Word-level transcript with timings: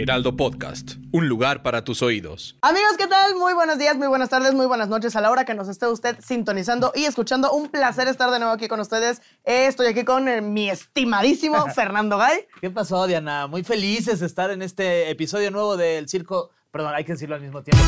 Heraldo 0.00 0.34
Podcast, 0.34 0.92
un 1.12 1.28
lugar 1.28 1.62
para 1.62 1.84
tus 1.84 2.00
oídos. 2.00 2.56
Amigos, 2.62 2.92
¿qué 2.96 3.06
tal? 3.06 3.34
Muy 3.36 3.52
buenos 3.52 3.76
días, 3.78 3.98
muy 3.98 4.08
buenas 4.08 4.30
tardes, 4.30 4.54
muy 4.54 4.64
buenas 4.64 4.88
noches 4.88 5.14
a 5.14 5.20
la 5.20 5.30
hora 5.30 5.44
que 5.44 5.52
nos 5.52 5.68
esté 5.68 5.86
usted 5.88 6.16
sintonizando 6.22 6.90
y 6.94 7.04
escuchando. 7.04 7.52
Un 7.52 7.68
placer 7.68 8.08
estar 8.08 8.30
de 8.30 8.38
nuevo 8.38 8.54
aquí 8.54 8.66
con 8.66 8.80
ustedes. 8.80 9.20
Eh, 9.44 9.66
Estoy 9.66 9.88
aquí 9.88 10.02
con 10.06 10.26
eh, 10.26 10.40
mi 10.40 10.70
estimadísimo 10.70 11.66
Fernando 11.74 12.16
Gay. 12.16 12.46
¿Qué 12.62 12.70
pasó, 12.70 13.06
Diana? 13.06 13.46
Muy 13.46 13.62
felices 13.62 14.20
de 14.20 14.26
estar 14.26 14.50
en 14.50 14.62
este 14.62 15.10
episodio 15.10 15.50
nuevo 15.50 15.76
del 15.76 16.08
circo. 16.08 16.48
Perdón, 16.70 16.94
hay 16.94 17.04
que 17.04 17.12
decirlo 17.12 17.34
al 17.34 17.42
mismo 17.42 17.62
tiempo. 17.62 17.84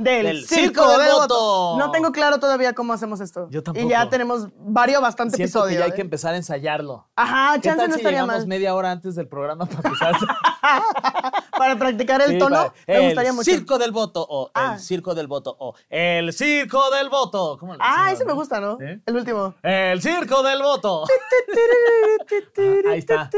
Del, 0.00 0.26
Del 0.26 0.46
Circo, 0.46 0.82
Circo 0.84 0.98
del 0.98 1.10
Voto. 1.12 1.20
Voto. 1.20 1.78
No 1.78 1.90
tengo 1.90 2.12
claro 2.12 2.38
todavía 2.40 2.72
cómo 2.74 2.92
hacemos 2.92 3.20
esto. 3.20 3.48
Yo 3.50 3.62
tampoco. 3.62 3.86
Y 3.86 3.90
ya 3.90 4.08
tenemos 4.08 4.48
varios, 4.58 5.00
bastante 5.02 5.36
Siento 5.36 5.58
episodios. 5.60 5.72
que 5.74 5.78
ya 5.78 5.84
hay 5.84 5.90
¿eh? 5.90 5.94
que 5.94 6.00
empezar 6.00 6.34
a 6.34 6.36
ensayarlo. 6.36 7.08
Ajá, 7.16 7.54
¿Qué 7.56 7.68
chance 7.68 7.78
tal 7.80 7.88
no 7.90 7.94
si 7.94 8.00
estaría 8.00 8.20
llegamos 8.22 8.40
mal. 8.40 8.46
media 8.48 8.74
hora 8.74 8.90
antes 8.90 9.14
del 9.14 9.28
programa 9.28 9.66
para 9.66 9.88
empezar? 9.88 10.14
Para 11.60 11.76
practicar 11.76 12.22
el 12.22 12.38
tono, 12.38 12.72
me 12.88 12.96
el 12.96 13.02
gustaría 13.04 13.32
mucho. 13.34 13.50
circo 13.50 13.76
del 13.78 13.90
voto 13.92 14.26
o 14.26 14.50
Ah. 14.54 14.72
el 14.76 14.80
circo 14.80 15.14
del 15.14 15.26
voto 15.26 15.54
o 15.58 15.74
el 15.90 16.32
circo 16.32 16.90
del 16.90 17.10
voto. 17.10 17.58
¿Cómo 17.60 17.74
le 17.74 17.78
Ah, 17.82 18.10
ese 18.12 18.24
me 18.24 18.32
gusta, 18.32 18.60
¿no? 18.60 18.78
¿Sí? 18.78 18.84
El 19.04 19.14
último. 19.14 19.54
El 19.62 20.00
circo 20.00 20.42
del 20.42 20.62
voto. 20.62 21.04
Ahí 22.90 22.98
está. 23.00 23.28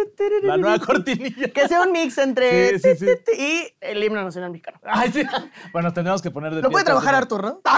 La 0.44 0.56
nueva 0.56 0.78
cortinilla. 0.78 1.48
Que 1.48 1.66
sea 1.66 1.82
un 1.82 1.90
mix 1.90 2.16
entre 2.18 2.78
Sí, 2.78 2.94
sí, 2.96 3.06
sí. 3.26 3.32
y 3.42 3.74
el 3.80 4.04
himno 4.04 4.22
nacional 4.22 4.50
mexicano. 4.52 4.78
Ay. 4.84 5.12
Bueno, 5.72 5.92
tenemos 5.92 6.22
que 6.22 6.30
poner 6.30 6.54
de 6.54 6.62
Lo 6.62 6.70
puede 6.70 6.84
trabajar. 6.84 7.16
Artur, 7.16 7.42
¿no? 7.42 7.60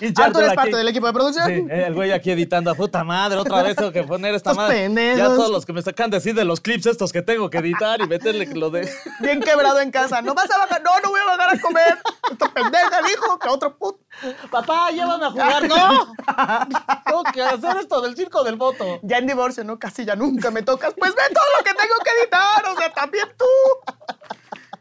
Y 0.00 0.06
Artur 0.20 0.44
es 0.44 0.54
parte 0.54 0.76
del 0.76 0.88
equipo 0.88 1.06
de 1.06 1.12
producción. 1.12 1.50
Eh, 1.70 1.86
el 1.86 1.94
güey 1.94 2.12
aquí 2.12 2.30
editando 2.30 2.70
a 2.70 2.74
puta 2.74 3.04
madre, 3.04 3.38
otra 3.38 3.62
vez 3.62 3.76
tengo 3.76 3.92
que 3.92 4.04
poner 4.04 4.34
esta 4.34 4.54
madre. 4.54 4.88
Ya 5.16 5.26
todos 5.26 5.50
los 5.50 5.66
que 5.66 5.72
me 5.72 5.82
sacan 5.82 6.10
decir 6.10 6.34
de 6.34 6.44
los 6.44 6.60
clips 6.60 6.86
estos 6.86 7.12
que 7.12 7.22
tengo 7.22 7.50
que 7.50 7.58
editar 7.58 8.00
y 8.00 8.06
meterle 8.06 8.46
lo 8.54 8.70
de. 8.70 8.81
Bien 9.20 9.40
quebrado 9.40 9.80
en 9.80 9.90
casa. 9.90 10.20
No 10.22 10.34
vas 10.34 10.50
a 10.50 10.58
bajar. 10.58 10.82
No, 10.82 10.90
no 11.00 11.10
voy 11.10 11.20
a 11.20 11.24
bajar 11.36 11.54
a 11.56 11.60
comer. 11.60 11.98
Esta 12.30 12.48
pendeja 12.52 13.02
dijo 13.06 13.38
que 13.38 13.48
otro 13.48 13.76
puto. 13.76 13.98
Papá, 14.50 14.90
llévame 14.90 15.26
a 15.26 15.30
jugar. 15.30 15.62
¡No! 15.68 16.14
Tengo 17.04 17.22
que 17.32 17.42
hacer 17.42 17.76
esto 17.78 18.00
del 18.00 18.16
circo 18.16 18.42
del 18.44 18.56
voto. 18.56 19.00
Ya 19.02 19.18
en 19.18 19.26
divorcio, 19.26 19.64
¿no? 19.64 19.78
Casi 19.78 20.04
ya 20.04 20.16
nunca 20.16 20.50
me 20.50 20.62
tocas. 20.62 20.94
Pues 20.98 21.14
ve 21.14 21.22
todo 21.34 21.44
lo 21.58 21.64
que 21.64 21.74
tengo 21.74 21.94
que 22.04 22.10
editar. 22.22 22.64
O 22.72 22.76
sea, 22.76 22.92
también 22.92 23.28
tú. 23.38 23.44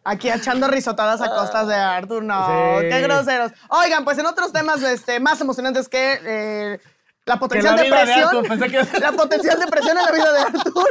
Aquí 0.03 0.29
echando 0.29 0.67
risotadas 0.67 1.21
a 1.21 1.29
costas 1.29 1.67
de 1.67 1.75
Artur. 1.75 2.23
No, 2.23 2.79
Sí. 2.79 2.87
qué 2.89 3.01
groseros. 3.01 3.51
Oigan, 3.69 4.03
pues 4.03 4.17
en 4.17 4.25
otros 4.25 4.51
temas 4.51 4.81
este, 4.81 5.19
más 5.19 5.39
emocionantes 5.41 5.87
que 5.87 6.19
eh, 6.25 6.79
la 7.25 7.37
potencial 7.37 7.75
la 7.75 7.83
de 7.83 7.89
depresión. 7.89 8.43
Pensé 8.47 8.67
que- 8.69 8.99
La 8.99 9.11
potencial 9.11 9.59
depresión 9.59 9.95
en 9.97 10.03
la 10.05 10.11
vida 10.11 10.33
de 10.33 10.39
Artur. 10.41 10.89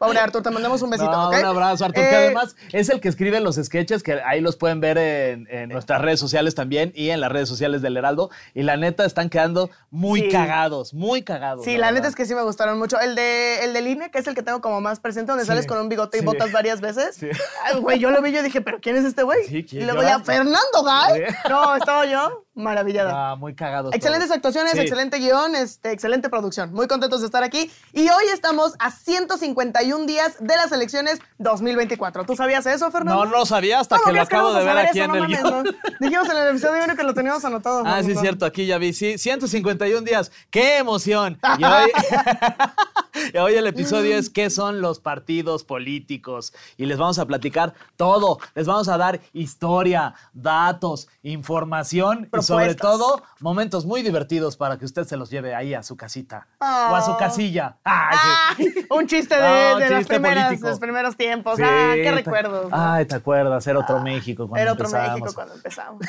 Pobre 0.00 0.18
Artur, 0.18 0.42
te 0.42 0.48
mandamos 0.50 0.80
un 0.80 0.88
besito. 0.88 1.10
No, 1.12 1.28
¿ok? 1.28 1.34
un 1.40 1.44
abrazo, 1.44 1.84
Artur, 1.84 2.02
Eh, 2.02 2.08
que 2.08 2.16
además 2.16 2.56
es 2.72 2.88
el 2.88 3.00
que 3.00 3.08
escribe 3.10 3.38
los 3.40 3.56
sketches, 3.56 4.02
que 4.02 4.14
ahí 4.24 4.40
los 4.40 4.56
pueden 4.56 4.80
ver 4.80 4.96
en, 4.96 5.46
en 5.50 5.68
nuestras 5.68 6.00
redes 6.00 6.18
sociales 6.18 6.54
también 6.54 6.90
y 6.94 7.10
en 7.10 7.20
las 7.20 7.30
redes 7.30 7.50
sociales 7.50 7.82
del 7.82 7.98
Heraldo. 7.98 8.30
Y 8.54 8.62
la 8.62 8.78
neta 8.78 9.04
están 9.04 9.28
quedando 9.28 9.68
muy 9.90 10.22
Sí. 10.22 10.28
cagados, 10.30 10.94
muy 10.94 11.22
cagados. 11.22 11.66
Sí, 11.66 11.76
la 11.76 11.92
neta 11.92 12.08
es 12.08 12.14
que 12.14 12.24
sí 12.24 12.34
me 12.34 12.40
gustaron 12.42 12.78
mucho. 12.78 12.98
El 12.98 13.14
de 13.14 13.62
el 13.62 13.74
del 13.74 13.88
INE, 13.88 14.10
que 14.10 14.18
es 14.20 14.26
el 14.26 14.34
que 14.34 14.42
tengo 14.42 14.62
como 14.62 14.80
más 14.80 15.00
presente, 15.00 15.32
donde 15.32 15.44
Sí, 15.44 15.48
sales 15.48 15.66
con 15.66 15.78
un 15.78 15.90
bigote 15.90 16.16
y 16.16 16.20
sí. 16.20 16.26
botas 16.26 16.50
varias 16.50 16.80
veces. 16.80 17.16
Sí. 17.16 17.28
Ay, 17.64 17.78
Güey, 17.80 17.98
yo 17.98 18.10
lo 18.10 18.22
vi 18.22 18.30
y 18.30 18.32
yo 18.32 18.42
dije, 18.42 18.62
¿pero 18.62 18.80
quién 18.80 18.96
es 18.96 19.04
este 19.04 19.22
güey? 19.22 19.44
Sí, 19.46 19.64
¿quién? 19.64 19.82
y 19.82 19.84
luego 19.84 20.02
ya, 20.02 20.18
Fernando 20.20 20.82
Gay. 20.82 21.24
Sí. 21.28 21.34
No, 21.50 21.76
estaba 21.76 22.06
yo 22.06 22.46
maravillada. 22.54 23.30
Ah, 23.32 23.36
muy 23.36 23.54
cagados. 23.54 23.94
Excelentes 23.94 24.28
todos. 24.28 24.36
actuaciones, 24.36 24.72
Sí. 24.72 24.80
excelente 24.80 25.18
guion, 25.18 25.54
este, 25.54 25.92
excelente 25.92 26.28
producción. 26.28 26.72
Muy 26.72 26.86
contentos 26.88 27.20
de 27.20 27.26
estar 27.26 27.42
aquí. 27.42 27.70
Y 27.92 28.08
hoy 28.08 28.24
estamos 28.32 28.74
a 28.78 28.90
151 28.90 30.06
días 30.06 30.36
de 30.40 30.56
las 30.56 30.70
elecciones 30.72 31.20
2024. 31.38 32.24
¿Tú 32.24 32.36
sabías 32.36 32.66
eso, 32.66 32.90
Fernando? 32.90 33.24
No 33.24 33.30
lo 33.30 33.46
sabía 33.46 33.80
hasta 33.80 33.96
¿Cómo 33.96 34.06
que 34.06 34.12
lo 34.18 34.26
que 34.26 34.34
acabo 34.34 34.52
de 34.52 34.64
ver 34.64 34.78
aquí 34.78 34.98
eso? 34.98 35.04
en 35.04 35.08
No 35.08 35.14
el 35.14 35.20
mames, 35.22 35.42
guion. 35.42 35.64
¿no? 35.64 35.70
Dijimos 36.00 36.28
en 36.28 36.36
el 36.36 36.48
episodio 36.48 36.96
que 36.96 37.02
lo 37.02 37.14
teníamos 37.14 37.44
anotado. 37.44 37.82
Ah, 37.86 38.02
sí, 38.02 38.12
es 38.12 38.20
cierto, 38.20 38.44
aquí 38.44 38.66
ya 38.66 38.78
vi. 38.78 38.92
Sí, 38.92 39.16
151 39.16 40.02
días. 40.04 40.30
¡Qué 40.50 40.78
emoción! 40.78 41.38
Y 41.58 41.64
hoy, 41.64 41.90
y 43.34 43.36
hoy 43.38 43.54
el 43.54 43.66
episodio 43.66 44.16
es 44.16 44.30
¿Qué 44.30 44.50
son 44.50 44.80
los 44.80 45.00
partidos 45.00 45.64
políticos? 45.64 46.52
Y 46.76 46.86
les 46.86 46.98
vamos 46.98 47.18
a 47.18 47.26
platicar 47.26 47.74
todo. 47.96 48.38
Les 48.54 48.66
vamos 48.66 48.88
a 48.88 48.96
dar 48.96 49.20
historia, 49.32 50.14
datos, 50.32 51.08
información 51.22 52.28
y 52.36 52.42
sobre 52.42 52.74
Propuestas. 52.74 52.76
todo 52.80 53.22
momentos 53.40 53.84
muy 53.86 54.02
divertidos 54.02 54.56
para 54.56 54.78
que 54.78 54.84
usted 54.84 55.04
se 55.04 55.16
los 55.16 55.30
lleve 55.30 55.54
ahí 55.54 55.74
a 55.74 55.82
su 55.82 55.96
casita 55.96 56.46
o 56.60 56.64
a 56.64 57.02
su 57.02 57.12
Ah. 57.12 57.16
casilla. 57.18 57.76
Ay, 57.84 58.16
sí. 58.56 58.64
Ay, 58.78 58.86
un 58.90 59.06
chiste 59.06 59.34
de, 59.34 59.40
Ah, 59.42 59.72
un 59.74 59.80
de 59.80 59.88
chiste 59.88 60.04
primeras, 60.14 60.44
político. 60.46 60.68
los 60.68 60.78
primeros 60.78 61.16
tiempos. 61.16 61.56
Sí, 61.56 61.62
ah, 61.64 61.92
qué 61.94 62.12
recuerdos. 62.12 62.70
¿no? 62.70 62.76
Ay, 62.76 63.04
¿te 63.06 63.14
acuerdas? 63.16 63.66
Era 63.66 63.78
otro 63.80 64.00
México 64.00 64.46
cuando 64.48 64.62
Era 64.62 64.72
otro 64.72 64.86
empezamos. 64.86 65.20
México 65.20 65.34
cuando 65.34 65.54
empezamos. 65.54 66.02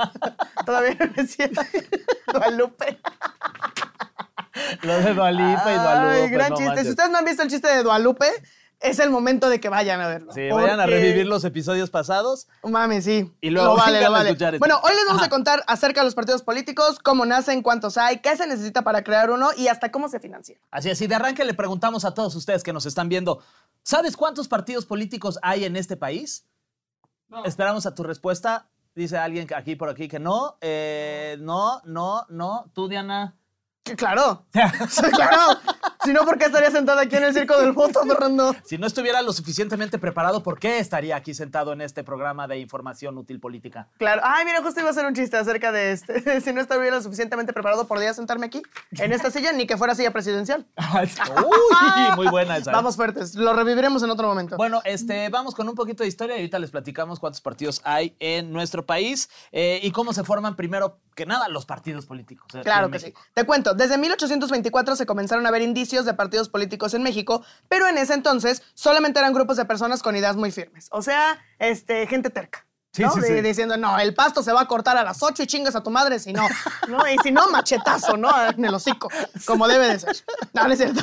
Todavía 0.66 0.96
no 0.98 1.06
decía 1.14 1.50
Dualupe. 2.32 2.98
Lo 4.82 4.98
de 5.00 5.14
Dualipa 5.14 5.64
y 5.66 5.68
Ay, 5.68 5.78
Dualupe. 5.78 6.28
gran 6.30 6.50
no 6.50 6.56
chiste. 6.56 6.68
manches. 6.68 6.84
Si 6.84 6.90
ustedes 6.90 7.10
no 7.10 7.18
han 7.18 7.24
visto 7.24 7.42
el 7.42 7.48
chiste 7.50 7.68
de 7.68 7.82
Dualupe, 7.82 8.26
es 8.80 8.98
el 8.98 9.10
momento 9.10 9.48
de 9.48 9.60
que 9.60 9.68
vayan 9.68 10.00
a 10.00 10.08
verlo. 10.08 10.32
Sí, 10.32 10.48
vayan 10.50 10.78
a 10.78 10.86
revivir 10.86 11.26
los 11.26 11.42
episodios 11.44 11.90
pasados. 11.90 12.48
Mami, 12.62 13.00
sí. 13.00 13.32
Y 13.40 13.50
luego 13.50 13.68
lo 13.70 13.76
vale, 13.76 14.00
lo 14.00 14.06
a 14.08 14.10
vale. 14.10 14.30
escuchar. 14.30 14.58
Bueno, 14.58 14.78
hoy 14.82 14.94
les 14.94 15.04
vamos 15.06 15.22
Ajá. 15.22 15.26
a 15.26 15.30
contar 15.30 15.64
acerca 15.66 16.00
de 16.02 16.04
los 16.04 16.14
partidos 16.14 16.42
políticos, 16.42 16.98
cómo 16.98 17.24
nacen, 17.24 17.62
cuántos 17.62 17.96
hay, 17.96 18.18
qué 18.18 18.36
se 18.36 18.46
necesita 18.46 18.82
para 18.82 19.02
crear 19.02 19.30
uno 19.30 19.50
y 19.56 19.68
hasta 19.68 19.90
cómo 19.90 20.08
se 20.08 20.20
financia. 20.20 20.58
Así 20.70 20.90
es, 20.90 21.00
y 21.00 21.06
de 21.06 21.14
arranque 21.14 21.44
le 21.44 21.54
preguntamos 21.54 22.04
a 22.04 22.12
todos 22.12 22.34
ustedes 22.34 22.62
que 22.62 22.72
nos 22.72 22.84
están 22.84 23.08
viendo, 23.08 23.42
¿sabes 23.82 24.16
cuántos 24.16 24.48
partidos 24.48 24.84
políticos 24.84 25.38
hay 25.42 25.64
en 25.64 25.76
este 25.76 25.96
país? 25.96 26.46
Esperamos 27.44 27.86
a 27.86 27.94
tu 27.94 28.02
respuesta. 28.02 28.68
Dice 28.94 29.16
alguien 29.18 29.46
que 29.48 29.54
aquí 29.56 29.74
por 29.74 29.88
aquí 29.88 30.06
que 30.06 30.20
no. 30.20 30.56
Eh, 30.60 31.36
no, 31.40 31.80
no, 31.84 32.26
no. 32.28 32.70
Tú, 32.74 32.86
Diana. 32.86 33.34
Claro. 33.96 34.46
Claro. 35.14 35.58
Si 36.04 36.12
no, 36.12 36.24
¿por 36.24 36.38
qué 36.38 36.46
estaría 36.46 36.70
sentada 36.70 37.02
aquí 37.02 37.16
en 37.16 37.24
el 37.24 37.32
circo 37.34 37.58
del 37.58 37.72
voto, 37.72 38.02
Fernando? 38.06 38.54
Si 38.64 38.76
no 38.76 38.86
estuviera 38.86 39.22
lo 39.22 39.32
suficientemente 39.32 39.98
preparado, 39.98 40.42
¿por 40.42 40.58
qué 40.58 40.78
estaría 40.78 41.16
aquí 41.16 41.32
sentado 41.34 41.72
en 41.72 41.80
este 41.80 42.04
programa 42.04 42.46
de 42.46 42.58
información 42.58 43.16
útil 43.16 43.40
política? 43.40 43.88
Claro. 43.96 44.20
Ay, 44.24 44.44
mira, 44.44 44.62
justo 44.62 44.80
iba 44.80 44.88
a 44.88 44.92
hacer 44.92 45.06
un 45.06 45.14
chiste 45.14 45.36
acerca 45.36 45.72
de 45.72 45.92
este. 45.92 46.40
Si 46.44 46.52
no 46.52 46.60
estuviera 46.60 46.96
lo 46.96 47.02
suficientemente 47.02 47.52
preparado, 47.52 47.86
¿podría 47.86 48.12
sentarme 48.12 48.46
aquí? 48.46 48.62
En 48.92 49.12
esta 49.12 49.30
silla, 49.30 49.52
ni 49.52 49.66
que 49.66 49.76
fuera 49.76 49.94
silla 49.94 50.10
presidencial. 50.12 50.66
Uy, 50.76 52.16
muy 52.16 52.26
buena 52.28 52.58
esa. 52.58 52.70
¿eh? 52.70 52.74
Vamos 52.74 52.96
fuertes. 52.96 53.34
Lo 53.34 53.54
reviviremos 53.54 54.02
en 54.02 54.10
otro 54.10 54.28
momento. 54.28 54.56
Bueno, 54.56 54.82
este, 54.84 55.28
vamos 55.30 55.54
con 55.54 55.68
un 55.68 55.74
poquito 55.74 56.02
de 56.02 56.08
historia 56.08 56.36
y 56.36 56.40
ahorita 56.40 56.58
les 56.58 56.70
platicamos 56.70 57.18
cuántos 57.18 57.40
partidos 57.40 57.80
hay 57.84 58.14
en 58.18 58.52
nuestro 58.52 58.84
país 58.84 59.30
eh, 59.52 59.80
y 59.82 59.90
cómo 59.90 60.12
se 60.12 60.24
forman 60.24 60.54
primero 60.56 60.98
que 61.14 61.26
nada 61.26 61.48
los 61.48 61.66
partidos 61.66 62.06
políticos. 62.06 62.46
Claro 62.62 62.90
que 62.90 62.98
sí. 62.98 63.14
Te 63.32 63.44
cuento, 63.44 63.74
desde 63.74 63.98
1824 63.98 64.96
se 64.96 65.06
comenzaron 65.06 65.46
a 65.46 65.50
ver 65.50 65.62
indicios 65.62 66.04
de 66.04 66.14
partidos 66.14 66.48
políticos 66.48 66.94
en 66.94 67.02
México, 67.02 67.44
pero 67.68 67.88
en 67.88 67.98
ese 67.98 68.14
entonces 68.14 68.62
solamente 68.74 69.20
eran 69.20 69.32
grupos 69.32 69.56
de 69.56 69.64
personas 69.64 70.02
con 70.02 70.16
ideas 70.16 70.36
muy 70.36 70.50
firmes. 70.50 70.88
O 70.90 71.02
sea, 71.02 71.38
este, 71.58 72.06
gente 72.06 72.30
terca. 72.30 72.66
Sí, 72.94 73.02
¿no? 73.02 73.12
sí, 73.12 73.20
De- 73.20 73.26
sí. 73.26 73.40
Diciendo, 73.42 73.76
no, 73.76 73.98
el 73.98 74.14
pasto 74.14 74.42
se 74.42 74.52
va 74.52 74.60
a 74.62 74.66
cortar 74.68 74.96
a 74.96 75.02
las 75.02 75.22
8 75.22 75.42
y 75.42 75.46
chingas 75.46 75.74
a 75.74 75.82
tu 75.82 75.90
madre 75.90 76.18
si 76.20 76.32
no. 76.32 76.46
¿no? 76.88 76.98
Y 77.08 77.16
si 77.22 77.32
no, 77.32 77.50
machetazo, 77.50 78.16
¿no? 78.16 78.30
En 78.50 78.64
el 78.64 78.72
hocico, 78.74 79.08
como 79.46 79.66
debe 79.66 79.88
de 79.88 79.98
ser. 79.98 80.16
No, 80.52 80.64
no 80.68 80.72
es 80.72 80.78
cierto. 80.78 81.02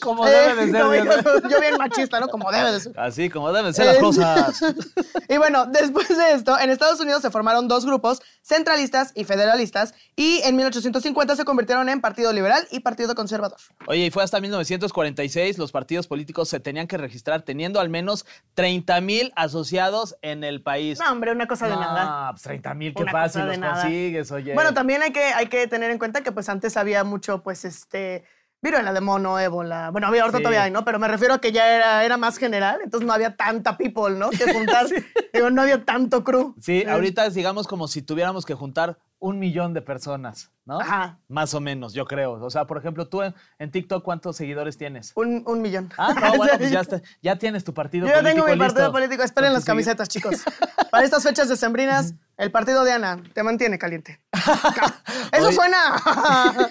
Como 0.00 0.24
debe 0.26 0.54
de 0.66 0.70
ser, 0.70 1.02
Dios 1.02 1.24
yo, 1.24 1.48
yo 1.48 1.60
bien 1.60 1.76
machista, 1.76 2.20
¿no? 2.20 2.28
Como 2.28 2.50
debe 2.52 2.72
de 2.72 2.80
ser. 2.80 2.98
Así 2.98 3.28
como 3.30 3.52
deben 3.52 3.74
ser 3.74 3.86
las 3.86 3.96
Eh, 3.96 4.00
cosas. 4.00 4.60
y 5.28 5.36
bueno, 5.38 5.66
después 5.66 6.08
de 6.08 6.32
esto, 6.34 6.58
en 6.58 6.70
Estados 6.70 7.00
Unidos 7.00 7.22
se 7.22 7.30
formaron 7.30 7.66
dos 7.68 7.84
grupos, 7.84 8.20
centralistas 8.42 9.12
y 9.14 9.24
federalistas, 9.24 9.94
y 10.16 10.40
en 10.44 10.54
1850 10.56 11.34
se 11.36 11.44
convirtieron 11.44 11.88
en 11.88 12.00
Partido 12.00 12.32
Liberal 12.32 12.66
y 12.70 12.80
Partido 12.80 13.14
Conservador. 13.14 13.58
Oye, 13.86 14.06
y 14.06 14.10
fue 14.10 14.22
hasta 14.22 14.40
1946 14.40 15.58
los 15.58 15.72
partidos 15.72 16.06
políticos 16.06 16.48
se 16.48 16.60
tenían 16.60 16.86
que 16.86 16.96
registrar 16.96 17.42
teniendo 17.42 17.80
al 17.80 17.88
menos 17.88 18.24
30 18.54 19.00
mil 19.00 19.32
asociados 19.36 20.16
en 20.22 20.44
el 20.44 20.62
país. 20.62 20.98
No, 20.98 21.07
No, 21.08 21.12
hombre, 21.12 21.32
una 21.32 21.46
cosa 21.46 21.66
de 21.68 21.74
nada. 21.76 22.26
No, 22.26 22.30
pues 22.32 22.42
30 22.42 22.74
mil, 22.74 22.94
qué 22.94 23.02
Una 23.02 23.12
fácil 23.12 23.46
los 23.46 23.58
nada. 23.58 23.82
consigues, 23.82 24.30
oye. 24.32 24.54
Bueno, 24.54 24.74
también 24.74 25.02
hay 25.02 25.12
que, 25.12 25.24
hay 25.24 25.46
que 25.46 25.66
tener 25.66 25.90
en 25.90 25.98
cuenta 25.98 26.22
que 26.22 26.32
pues 26.32 26.48
antes 26.48 26.76
había 26.76 27.04
mucho, 27.04 27.42
pues, 27.42 27.64
este, 27.64 28.24
viruela 28.60 28.92
de 28.92 29.00
mono, 29.00 29.38
ébola. 29.38 29.90
Bueno, 29.90 30.06
había 30.08 30.22
ahorita 30.22 30.38
Sí. 30.38 30.42
todavía 30.42 30.64
hay, 30.64 30.70
¿no? 30.70 30.84
Pero 30.84 30.98
me 30.98 31.08
refiero 31.08 31.34
a 31.34 31.40
que 31.40 31.52
ya 31.52 31.68
era, 31.74 32.04
era 32.04 32.16
más 32.16 32.36
general, 32.38 32.80
entonces 32.82 33.06
no 33.06 33.12
había 33.12 33.36
tanta 33.36 33.76
people, 33.76 34.10
¿no? 34.18 34.30
Que 34.30 34.36
juntar. 34.52 34.86
Digo, 35.32 35.50
no 35.50 35.62
había 35.62 35.84
tanto 35.84 36.24
crew. 36.24 36.54
Sí, 36.60 36.84
ahorita 36.84 37.30
digamos 37.30 37.66
como 37.66 37.88
si 37.88 38.02
tuviéramos 38.02 38.44
que 38.44 38.54
juntar 38.54 38.98
un 39.20 39.38
millón 39.38 39.74
de 39.74 39.82
personas, 39.82 40.50
¿no? 40.64 40.80
Ajá. 40.80 41.18
Más 41.28 41.52
o 41.54 41.60
menos, 41.60 41.92
yo 41.92 42.04
creo. 42.06 42.32
O 42.34 42.50
sea, 42.50 42.66
por 42.66 42.78
ejemplo, 42.78 43.08
tú 43.08 43.22
en, 43.22 43.34
en 43.58 43.70
TikTok, 43.70 44.04
¿cuántos 44.04 44.36
seguidores 44.36 44.78
tienes? 44.78 45.12
Un, 45.16 45.42
un 45.46 45.60
millón. 45.60 45.90
Ah, 45.98 46.14
no, 46.14 46.36
bueno, 46.36 46.52
pues 46.56 46.70
ya, 46.70 46.80
está- 46.80 47.02
ya 47.20 47.36
tienes 47.36 47.64
tu 47.64 47.74
partido 47.74 48.06
Yo 48.06 48.14
político 48.14 48.44
tengo 48.44 48.54
mi 48.54 48.58
partido 48.58 48.80
listo. 48.84 48.92
político. 48.92 49.22
Esperen 49.24 49.52
las 49.52 49.64
camisetas, 49.64 50.08
chicos. 50.08 50.44
Para 50.90 51.04
estas 51.04 51.22
fechas 51.24 51.48
decembrinas, 51.48 52.14
el 52.38 52.50
partido 52.50 52.84
de 52.84 52.92
Ana 52.92 53.22
te 53.34 53.42
mantiene 53.42 53.78
caliente. 53.78 54.20
Eso 55.32 55.52
suena 55.52 55.76
a, 56.04 56.68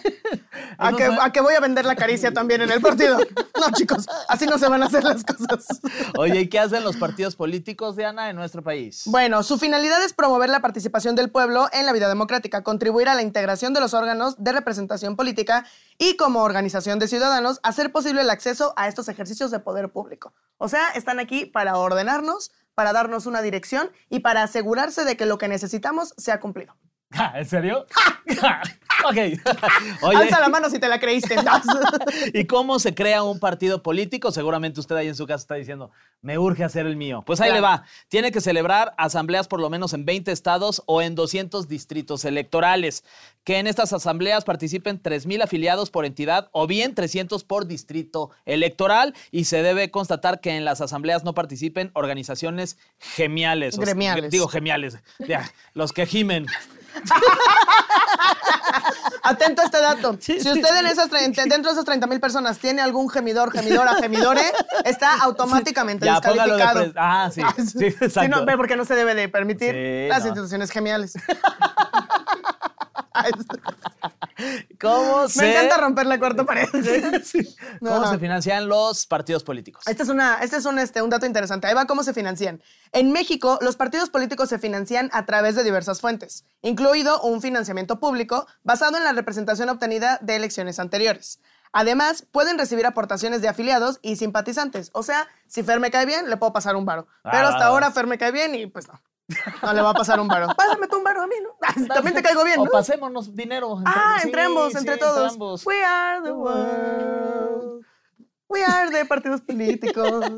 a 0.78 0.92
que, 0.94 1.06
suena- 1.06 1.24
a 1.26 1.32
que 1.32 1.42
voy 1.42 1.54
a 1.56 1.60
vender 1.60 1.86
la 1.86 1.96
caricia 1.96 2.32
también 2.34 2.62
en 2.62 2.72
el 2.72 2.82
partido. 2.82 3.18
No, 3.18 3.72
chicos, 3.74 4.08
así 4.30 4.46
no 4.46 4.58
se 4.58 4.68
van 4.68 4.82
a 4.84 4.88
hacer 4.88 5.04
las 5.04 5.24
cosas. 5.24 5.80
Oye, 6.18 6.42
¿y 6.42 6.50
qué 6.50 6.60
hacen 6.60 6.84
los 6.84 6.98
partidos 6.98 7.36
políticos, 7.36 7.96
Diana, 7.96 8.30
en 8.30 8.36
nuestro 8.36 8.64
país? 8.64 9.04
Bueno, 9.06 9.44
su 9.44 9.58
finalidad 9.60 10.02
es 10.04 10.14
promover 10.14 10.50
la 10.50 10.60
participación 10.62 11.16
del 11.16 11.30
pueblo 11.30 11.68
en 11.72 11.86
la 11.86 11.94
vida 11.94 12.08
democrática, 12.10 12.64
contribuir 12.64 13.10
a 13.10 13.16
la 13.16 13.22
integración 13.22 13.74
de 13.74 13.80
los 13.80 13.94
órganos 13.94 14.36
de 14.44 14.52
representación 14.52 15.16
política 15.16 15.66
y 15.98 16.16
como 16.18 16.42
organización 16.44 16.98
de 17.00 17.08
ciudadanos, 17.08 17.60
hacer 17.64 17.92
posible 17.92 18.22
el 18.22 18.30
acceso 18.30 18.74
a 18.78 18.88
estos 18.88 19.08
ejercicios 19.10 19.52
de 19.52 19.60
poder 19.60 19.90
público. 19.90 20.34
O 20.58 20.68
sea, 20.70 20.90
están 20.96 21.20
aquí 21.20 21.46
para 21.46 21.78
ordenarnos, 21.78 22.52
para 22.78 22.94
darnos 22.94 23.26
una 23.26 23.42
dirección 23.42 23.90
y 24.08 24.20
para 24.20 24.44
asegurarse 24.44 25.04
de 25.04 25.18
que 25.18 25.26
lo 25.26 25.40
que 25.40 25.48
necesitamos 25.48 26.14
sea 26.16 26.40
cumplido. 26.40 26.76
¿En 27.36 27.46
serio? 27.46 27.86
ok. 29.06 29.16
Oye, 30.02 30.18
Alza 30.18 30.40
la 30.42 30.50
mano 30.50 30.70
si 30.70 30.80
te 30.80 30.88
la 30.88 31.00
creíste. 31.00 31.36
¿y 32.34 32.46
cómo 32.46 32.80
se 32.80 32.94
crea 32.94 33.24
un 33.24 33.40
partido 33.40 33.82
político? 33.82 34.32
Seguramente 34.32 34.80
usted 34.80 34.96
ahí 34.96 35.08
en 35.08 35.16
su 35.16 35.26
casa 35.26 35.42
está 35.42 35.56
diciendo, 35.56 35.92
me 36.22 36.38
urge 36.38 36.64
hacer 36.64 36.86
el 36.86 36.98
mío. 36.98 37.24
Pues 37.26 37.40
ahí 37.40 37.48
Claro. 37.50 37.62
le 37.62 37.62
va. 37.62 37.84
Tiene 38.10 38.32
que 38.32 38.42
celebrar 38.42 38.94
asambleas 38.98 39.48
por 39.48 39.62
lo 39.62 39.70
menos 39.70 39.94
en 39.94 40.06
20 40.06 40.32
estados 40.32 40.84
o 40.86 41.02
en 41.02 41.16
200 41.16 41.68
distritos 41.70 42.26
electorales. 42.26 43.04
Que 43.46 43.60
en 43.60 43.68
estas 43.68 43.94
asambleas 43.94 44.44
participen 44.44 45.02
3.000 45.02 45.42
afiliados 45.44 45.90
por 45.90 46.06
entidad 46.06 46.50
o 46.52 46.68
bien 46.68 46.94
300 46.94 47.46
por 47.46 47.68
distrito 47.68 48.32
electoral. 48.46 49.14
Y 49.32 49.46
se 49.46 49.64
debe 49.64 49.90
constatar 49.92 50.42
que 50.42 50.58
en 50.58 50.66
las 50.66 50.82
asambleas 50.82 51.24
no 51.24 51.34
participen 51.34 51.92
organizaciones 51.94 52.78
gemiales. 53.00 53.78
o 53.78 53.82
Gremiales. 53.82 54.32
digo 54.32 54.50
gemiales. 54.50 54.98
Ya, 55.20 55.50
los 55.74 55.94
que 55.94 56.06
gimen. 56.06 56.46
Atento 59.24 59.62
a 59.62 59.66
este 59.66 59.82
dato. 59.82 60.18
Si 60.20 60.38
usted 60.38 60.78
en 60.80 60.88
esas, 60.88 61.10
dentro 61.10 61.64
de 61.64 61.72
esas 61.72 61.86
30 61.86 62.08
mil 62.08 62.20
personas 62.20 62.58
tiene 62.60 62.82
algún 62.82 63.10
gemidor, 63.10 63.52
gemidora, 63.52 63.96
gemidore, 63.96 64.44
está 64.86 65.20
automáticamente 65.22 66.06
Ya, 66.06 66.20
de 66.20 66.30
descalificado. 66.30 66.92
Ah, 66.96 67.30
sí. 67.34 67.42
Sí, 67.78 67.86
exacto. 67.86 68.22
Sí, 68.22 68.28
no, 68.30 68.46
porque 68.58 68.76
no 68.76 68.86
se 68.86 68.96
debe 68.96 69.14
de 69.16 69.30
permitir 69.30 69.74
Sí, 69.74 70.08
las 70.10 70.22
no. 70.22 70.28
instituciones 70.30 70.72
geniales. 70.72 71.14
¿Cómo 74.80 75.28
se, 75.28 75.42
Me 75.42 75.52
encanta 75.52 75.78
romper 75.78 76.06
la 76.06 76.20
cuarta 76.20 76.44
pared. 76.46 76.68
¿Cómo 77.80 77.96
Ajá. 77.96 78.12
se 78.12 78.20
financian 78.20 78.68
los 78.68 79.08
partidos 79.08 79.44
políticos? 79.44 79.84
Este 79.88 80.04
es, 80.04 80.10
una, 80.10 80.36
este 80.42 80.58
es 80.58 80.66
un, 80.66 80.78
este, 80.80 81.02
un 81.02 81.10
dato 81.10 81.26
interesante. 81.26 81.68
Ahí 81.68 81.74
va 81.74 81.86
cómo 81.86 82.04
se 82.04 82.14
financian. 82.14 82.62
En 82.92 83.12
México, 83.12 83.58
los 83.62 83.76
partidos 83.76 84.10
políticos 84.10 84.50
se 84.50 84.60
financian 84.60 85.10
a 85.14 85.26
través 85.26 85.56
de 85.56 85.64
diversas 85.64 86.02
fuentes, 86.02 86.46
incluido 86.62 87.22
un 87.22 87.42
financiamiento 87.42 88.00
público 88.00 88.48
basado 88.64 88.98
en 88.98 89.04
la 89.04 89.14
representación 89.14 89.70
obtenida 89.70 90.20
de 90.22 90.36
elecciones 90.36 90.80
anteriores. 90.80 91.40
Además, 91.74 92.26
pueden 92.32 92.58
recibir 92.58 92.86
aportaciones 92.86 93.42
de 93.42 93.50
afiliados 93.50 94.00
y 94.02 94.16
simpatizantes. 94.16 94.90
O 94.94 95.04
sea, 95.04 95.28
si 95.48 95.64
Fer 95.64 95.80
me 95.80 95.92
cae 95.92 96.06
bien, 96.06 96.30
le 96.30 96.38
puedo 96.38 96.54
pasar 96.54 96.76
un 96.76 96.86
varo. 96.86 97.08
Pero 97.24 97.48
Ah, 97.48 97.50
hasta 97.50 97.60
va, 97.60 97.66
ahora. 97.68 97.92
Fer 97.92 98.08
me 98.08 98.18
cae 98.18 98.32
bien 98.32 98.56
y 98.56 98.68
pues 98.68 98.88
no. 98.88 99.00
No 99.62 99.74
le 99.74 99.82
va 99.82 99.90
a 99.90 99.94
pasar 99.94 100.20
un 100.20 100.28
varo. 100.28 100.48
Pásame 100.56 100.88
tú 100.88 100.98
un 100.98 101.04
varo 101.04 101.22
a 101.24 101.28
mí, 101.28 101.36
¿no? 101.44 101.88
También 101.94 102.16
te 102.16 102.24
caigo 102.24 102.44
bien, 102.44 102.60
O 102.60 102.66
¿no? 102.66 102.72
pasémonos 102.72 103.36
dinero. 103.36 103.82
Ah, 103.86 104.18
sí, 104.22 104.28
entre 104.28 104.44
ambos, 104.44 104.72
sí, 104.72 104.78
entre 104.80 104.98
todos. 104.98 105.34
ambos. 105.34 105.66
We 105.66 105.84
are 105.84 106.22
the 106.24 106.32
world. 106.32 107.86
We 108.50 108.64
are 108.64 108.90
de 108.90 109.04
partidos 109.06 109.42
políticos. 109.42 110.24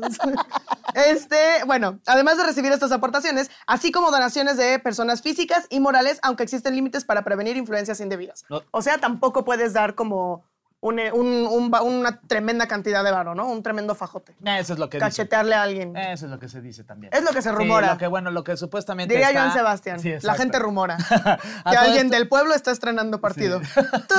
Este, 0.92 1.62
bueno, 1.66 2.00
además 2.04 2.36
de 2.36 2.42
recibir 2.42 2.72
estas 2.72 2.90
aportaciones, 2.90 3.48
así 3.68 3.92
como 3.92 4.10
donaciones 4.10 4.56
de 4.56 4.80
personas 4.80 5.22
físicas 5.22 5.68
y 5.70 5.78
morales, 5.78 6.18
aunque 6.22 6.42
existen 6.42 6.74
límites 6.74 7.04
para 7.04 7.22
prevenir 7.22 7.56
influencias 7.56 8.00
indebidas. 8.00 8.44
No. 8.50 8.62
O 8.72 8.82
sea, 8.82 8.98
tampoco 8.98 9.44
puedes 9.44 9.72
dar 9.72 9.94
como 9.94 10.44
un- 10.82 10.98
un- 11.12 11.46
un 11.46 11.70
ba- 11.70 11.82
una 11.82 12.20
tremenda 12.20 12.66
cantidad 12.66 13.04
de 13.04 13.10
varo, 13.10 13.34
¿no? 13.34 13.46
Un 13.48 13.62
tremendo 13.62 13.94
fajote. 13.94 14.34
Eso 14.44 14.72
es 14.72 14.78
lo 14.78 14.88
que 14.88 14.96
dice. 14.96 15.06
Cachetearle 15.08 15.54
a 15.54 15.62
alguien. 15.62 15.94
Eso 15.96 16.24
es 16.24 16.30
lo 16.30 16.38
que 16.38 16.48
se 16.48 16.60
dice 16.62 16.84
también. 16.84 17.12
Es 17.12 17.22
lo 17.22 17.30
que 17.32 17.42
se 17.42 17.50
Sí, 17.50 17.54
rumora. 17.54 17.92
lo 17.92 17.98
que, 17.98 18.06
bueno, 18.06 18.30
lo 18.30 18.42
que 18.44 18.56
supuestamente 18.56 19.12
Diría 19.14 19.28
está- 19.28 19.40
Joan 19.42 19.52
Sebastián. 19.52 20.00
Sí, 20.00 20.14
la 20.22 20.34
gente 20.34 20.58
rumora 20.58 20.96
que 21.70 21.76
alguien 21.76 22.06
esto- 22.06 22.16
del 22.16 22.28
pueblo 22.28 22.54
está 22.54 22.70
estrenando 22.70 23.20
partido. 23.20 23.60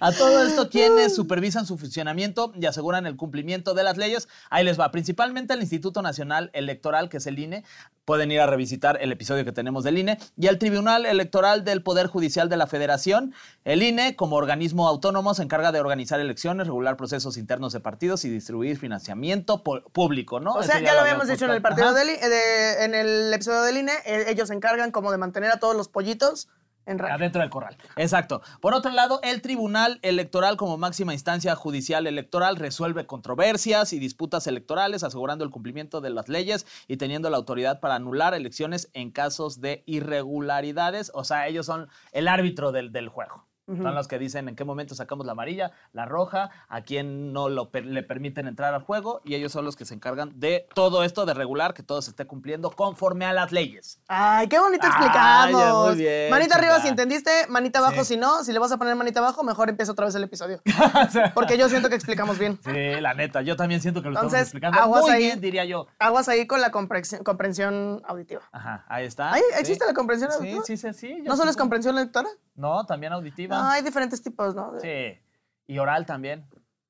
A 0.00 0.12
todo 0.12 0.42
esto, 0.42 0.68
quienes 0.68 1.14
supervisan 1.14 1.66
su 1.66 1.78
funcionamiento 1.78 2.52
y 2.58 2.66
aseguran 2.66 3.06
el 3.06 3.16
cumplimiento 3.16 3.74
de 3.74 3.82
las 3.84 3.96
leyes, 3.96 4.28
ahí 4.50 4.64
les 4.64 4.78
va. 4.78 4.90
Principalmente 4.90 5.54
el 5.54 5.60
Instituto 5.60 6.02
Nacional 6.02 6.50
Electoral, 6.52 7.08
que 7.08 7.18
es 7.18 7.26
el 7.26 7.38
INE. 7.38 7.64
Pueden 8.04 8.32
ir 8.32 8.40
a 8.40 8.46
revisitar 8.46 8.98
el 9.00 9.12
episodio 9.12 9.44
que 9.44 9.52
tenemos 9.52 9.84
del 9.84 9.96
INE. 9.98 10.18
Y 10.36 10.48
el 10.48 10.58
Tribunal 10.58 11.06
Electoral 11.06 11.64
del 11.64 11.82
Poder 11.82 12.08
Judicial 12.08 12.48
de 12.48 12.56
la 12.56 12.66
Federación. 12.66 13.32
El 13.64 13.82
INE, 13.82 14.16
como 14.16 14.36
organismo 14.36 14.88
autónomo, 14.88 15.34
se 15.34 15.42
encarga 15.44 15.70
de 15.70 15.78
organizar 15.80 16.18
elecciones, 16.18 16.66
regular 16.66 16.96
procesos 16.96 17.36
internos 17.36 17.72
de 17.72 17.80
partidos 17.80 18.24
y 18.24 18.30
distribuir 18.30 18.76
financiamiento 18.78 19.62
público, 19.62 20.40
¿no? 20.40 20.54
O 20.54 20.60
Eso 20.60 20.72
sea, 20.72 20.80
ya, 20.80 20.94
lo 20.94 21.00
habíamos 21.00 21.28
dicho 21.28 21.44
en 21.44 21.52
el 21.52 21.62
partido 21.62 21.92
del 21.94 22.08
de- 22.08 22.84
en 22.84 22.94
el 22.94 23.32
episodio 23.32 23.62
del 23.62 23.76
INE, 23.76 23.92
eh, 24.04 24.24
ellos 24.28 24.48
se 24.48 24.54
encargan 24.54 24.90
como 24.90 25.12
de 25.12 25.18
mantener 25.18 25.52
a 25.52 25.58
todos 25.60 25.76
los 25.76 25.88
pollitos. 25.88 26.48
Adentro 26.86 27.40
del 27.40 27.50
corral. 27.50 27.76
Exacto. 27.96 28.42
Por 28.60 28.74
otro 28.74 28.90
lado, 28.90 29.20
el 29.22 29.42
Tribunal 29.42 29.98
Electoral, 30.02 30.56
como 30.56 30.78
máxima 30.78 31.12
instancia 31.12 31.54
judicial 31.54 32.06
electoral, 32.06 32.56
resuelve 32.56 33.06
controversias 33.06 33.92
y 33.92 33.98
disputas 33.98 34.46
electorales, 34.46 35.04
asegurando 35.04 35.44
el 35.44 35.50
cumplimiento 35.50 36.00
de 36.00 36.10
las 36.10 36.28
leyes 36.28 36.66
y 36.88 36.96
teniendo 36.96 37.30
la 37.30 37.36
autoridad 37.36 37.80
para 37.80 37.96
anular 37.96 38.34
elecciones 38.34 38.90
en 38.94 39.10
casos 39.10 39.60
de 39.60 39.82
irregularidades. 39.86 41.10
O 41.14 41.24
sea, 41.24 41.46
ellos 41.46 41.66
son 41.66 41.88
el 42.12 42.28
árbitro 42.28 42.72
del, 42.72 42.92
del 42.92 43.08
juego. 43.08 43.46
Son 43.66 43.94
los 43.94 44.08
que 44.08 44.18
dicen 44.18 44.48
en 44.48 44.56
qué 44.56 44.64
momento 44.64 44.94
sacamos 44.96 45.24
la 45.24 45.32
amarilla, 45.32 45.70
la 45.92 46.04
roja, 46.04 46.50
a 46.68 46.82
quién 46.82 47.32
no 47.32 47.48
lo 47.48 47.70
per- 47.70 47.86
le 47.86 48.02
permiten 48.02 48.48
entrar 48.48 48.74
al 48.74 48.82
juego 48.82 49.20
y 49.24 49.36
ellos 49.36 49.52
son 49.52 49.64
los 49.64 49.76
que 49.76 49.84
se 49.84 49.94
encargan 49.94 50.32
de 50.40 50.66
todo 50.74 51.04
esto, 51.04 51.26
de 51.26 51.32
regular 51.34 51.72
que 51.72 51.82
todo 51.84 52.02
se 52.02 52.10
esté 52.10 52.26
cumpliendo 52.26 52.70
conforme 52.72 53.24
a 53.24 53.32
las 53.32 53.52
leyes. 53.52 54.00
Ay, 54.08 54.48
qué 54.48 54.58
bonito 54.58 54.86
explicamos. 54.86 55.86
muy 55.86 55.96
bien, 55.96 56.30
manita 56.30 56.56
arriba 56.56 56.80
si 56.80 56.88
entendiste, 56.88 57.30
manita 57.48 57.78
abajo 57.78 58.04
Sí. 58.04 58.14
si 58.14 58.16
no. 58.16 58.42
Si 58.42 58.52
le 58.52 58.58
vas 58.58 58.72
a 58.72 58.78
poner 58.78 58.96
manita 58.96 59.20
abajo, 59.20 59.44
mejor 59.44 59.68
empieza 59.70 59.92
otra 59.92 60.06
vez 60.06 60.14
el 60.16 60.24
episodio. 60.24 60.60
Porque 61.34 61.56
yo 61.56 61.68
siento 61.68 61.88
que 61.88 61.94
explicamos 61.94 62.38
bien. 62.38 62.58
Sí, 62.64 63.00
la 63.00 63.14
neta, 63.14 63.42
yo 63.42 63.54
también 63.56 63.80
siento 63.80 64.02
que 64.02 64.08
lo 64.08 64.14
estamos 64.14 64.34
explicando 64.34 64.80
aguas 64.80 65.02
muy 65.02 65.10
ahí. 65.12 65.22
bien, 65.24 65.40
diría 65.40 65.64
yo. 65.64 65.86
Aguas 65.98 66.28
ahí 66.28 66.46
con 66.46 66.60
la 66.60 66.70
comprensión, 66.70 67.22
comprensión 67.22 68.02
auditiva. 68.06 68.42
Ajá, 68.52 68.84
ahí 68.88 69.04
está. 69.06 69.32
Ay, 69.32 69.42
sí. 69.54 69.60
¿existe 69.60 69.84
la 69.86 69.94
comprensión 69.94 70.30
Sí, 70.32 70.36
auditiva? 70.38 70.64
sí, 70.64 70.76
sí, 70.76 70.92
sí. 70.94 71.16
yo 71.18 71.24
¿No 71.24 71.36
solo 71.36 71.50
es 71.50 71.56
comprensión 71.56 71.94
lectora? 71.94 72.28
No, 72.54 72.84
también 72.84 73.12
auditiva. 73.12 73.56
No, 73.56 73.68
hay 73.68 73.82
diferentes 73.82 74.22
tipos, 74.22 74.54
¿no? 74.54 74.78
Sí. 74.80 75.18
Y 75.66 75.78
oral 75.78 76.06
también. 76.06 76.46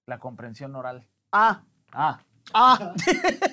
La 0.06 0.18
comprensión 0.18 0.74
oral. 0.74 1.08
Ah, 1.30 1.62
Ah. 1.92 2.20
Ah. 2.54 2.92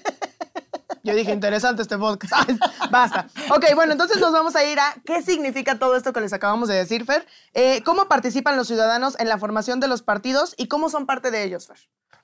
Yo 1.09 1.15
dije, 1.15 1.31
interesante 1.31 1.81
este 1.81 1.97
podcast. 1.97 2.33
Basta. 2.91 3.27
Ok, 3.51 3.65
bueno, 3.75 3.91
entonces 3.93 4.19
nos 4.19 4.31
vamos 4.31 4.55
a 4.55 4.63
ir 4.63 4.79
a 4.79 4.95
qué 5.05 5.21
significa 5.21 5.77
todo 5.79 5.95
esto 5.95 6.13
que 6.13 6.21
les 6.21 6.33
acabamos 6.33 6.69
de 6.69 6.75
decir, 6.75 7.05
Fer. 7.05 7.25
Eh, 7.53 7.81
¿Cómo 7.83 8.07
participan 8.07 8.55
los 8.57 8.67
ciudadanos 8.67 9.19
en 9.19 9.27
la 9.29 9.37
formación 9.37 9.79
de 9.79 9.87
los 9.87 10.01
partidos 10.01 10.53
y 10.57 10.67
cómo 10.67 10.89
son 10.89 11.05
parte 11.05 11.31
de 11.31 11.43
ellos, 11.43 11.67
Fer? 11.67 11.77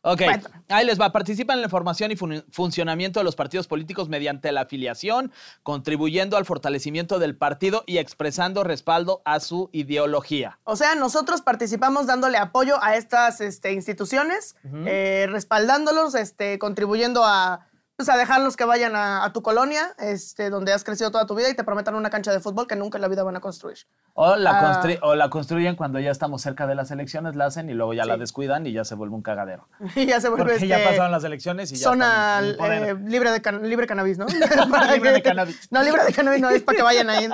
Ok, 0.08 0.22
Cuéntame. 0.24 0.63
ahí 0.70 0.86
les 0.86 1.01
va. 1.01 1.12
Participan 1.12 1.58
en 1.58 1.63
la 1.63 1.70
formación 1.70 2.12
y 2.12 2.15
fun- 2.15 2.46
funcionamiento 2.51 3.20
de 3.20 3.24
los 3.24 3.36
partidos 3.36 3.65
políticos 3.65 4.08
mediante 4.08 4.51
la 4.51 4.62
afiliación, 4.62 5.32
contribuyendo 5.63 6.38
al 6.38 6.46
fortalecimiento 6.46 7.18
del 7.18 7.36
partido 7.36 7.84
y 7.88 7.98
expresando 7.98 8.63
respaldo 8.63 9.24
a 9.25 9.39
su 9.39 9.72
ideología. 9.74 10.60
O 10.63 10.75
sea, 10.75 10.94
nosotros 10.94 11.42
participamos 11.42 12.06
dándole 12.06 12.38
apoyo 12.38 12.75
a 12.84 12.96
estas 12.96 13.42
este, 13.42 13.72
instituciones, 13.74 14.56
eh, 14.86 15.25
respaldándolos, 15.27 16.13
este, 16.13 16.60
contribuyendo 16.60 17.25
a, 17.25 17.65
pues, 17.98 18.10
a 18.10 18.18
dejarlos 18.18 18.56
que 18.58 18.66
vayan 18.66 18.96
a, 18.96 19.24
a 19.24 19.32
tu 19.34 19.42
colonia, 19.42 19.96
este, 20.00 20.50
donde 20.50 20.74
has 20.74 20.84
crecido 20.84 21.12
toda 21.12 21.25
tu 21.25 21.36
vida 21.36 21.50
y 21.50 21.56
te 21.56 21.64
prometan 21.64 21.96
una 21.96 22.10
cancha 22.10 22.32
de 22.32 22.40
fútbol 22.40 22.68
que 22.68 22.75
nunca 22.75 22.98
en 22.98 23.02
la 23.04 23.08
vida 23.08 23.24
van 23.24 23.36
a 23.38 23.40
construir. 23.40 23.78
O 24.14 24.36
la, 24.36 24.52
Ah. 24.60 24.82
constru- 24.82 25.00
o 25.02 25.16
la 25.16 25.30
construyen 25.30 25.75
cuando 25.75 26.00
ya 26.00 26.12
estamos 26.12 26.42
cerca 26.42 26.68
de 26.68 26.75
las 26.75 26.92
elecciones, 26.92 27.36
la 27.36 27.46
hacen 27.46 27.70
y 27.70 27.74
luego 27.74 27.94
ya 27.94 28.06
la 28.06 28.18
descuidan 28.18 28.66
y 28.68 28.74
ya 28.74 28.84
se 28.84 28.96
vuelve 28.96 29.16
un 29.16 29.22
cagadero. 29.22 29.68
Y 29.96 30.06
ya 30.06 30.20
se 30.22 30.30
vuelve 30.30 30.46
Porque 30.54 30.68
ya 30.68 30.78
este, 30.78 30.90
pasaron 30.90 31.12
las 31.12 31.24
elecciones 31.24 31.72
y 31.72 31.75
ya 31.75 31.84
zona 31.84 32.40
eh, 32.42 32.96
libre 33.06 33.32
de 33.32 33.42
can- 33.42 33.68
libre 33.68 33.88
cannabis, 33.88 34.18
¿no? 34.18 34.25
Libre 34.94 35.12
de 35.12 35.22
cannabis. 35.24 35.72
No, 35.72 35.82
libre 35.84 36.04
de 36.04 36.14
cannabis 36.14 36.42
no 36.42 36.50
es 36.50 36.64
para 36.64 36.75
que 36.78 36.84
vayan 36.84 37.10
ahí. 37.10 37.30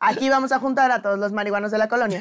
Aquí 0.00 0.28
vamos 0.28 0.52
a 0.52 0.58
juntar 0.58 0.90
a 0.90 1.02
todos 1.02 1.18
los 1.18 1.32
marihuanos 1.32 1.70
de 1.70 1.78
la 1.78 1.88
colonia. 1.88 2.20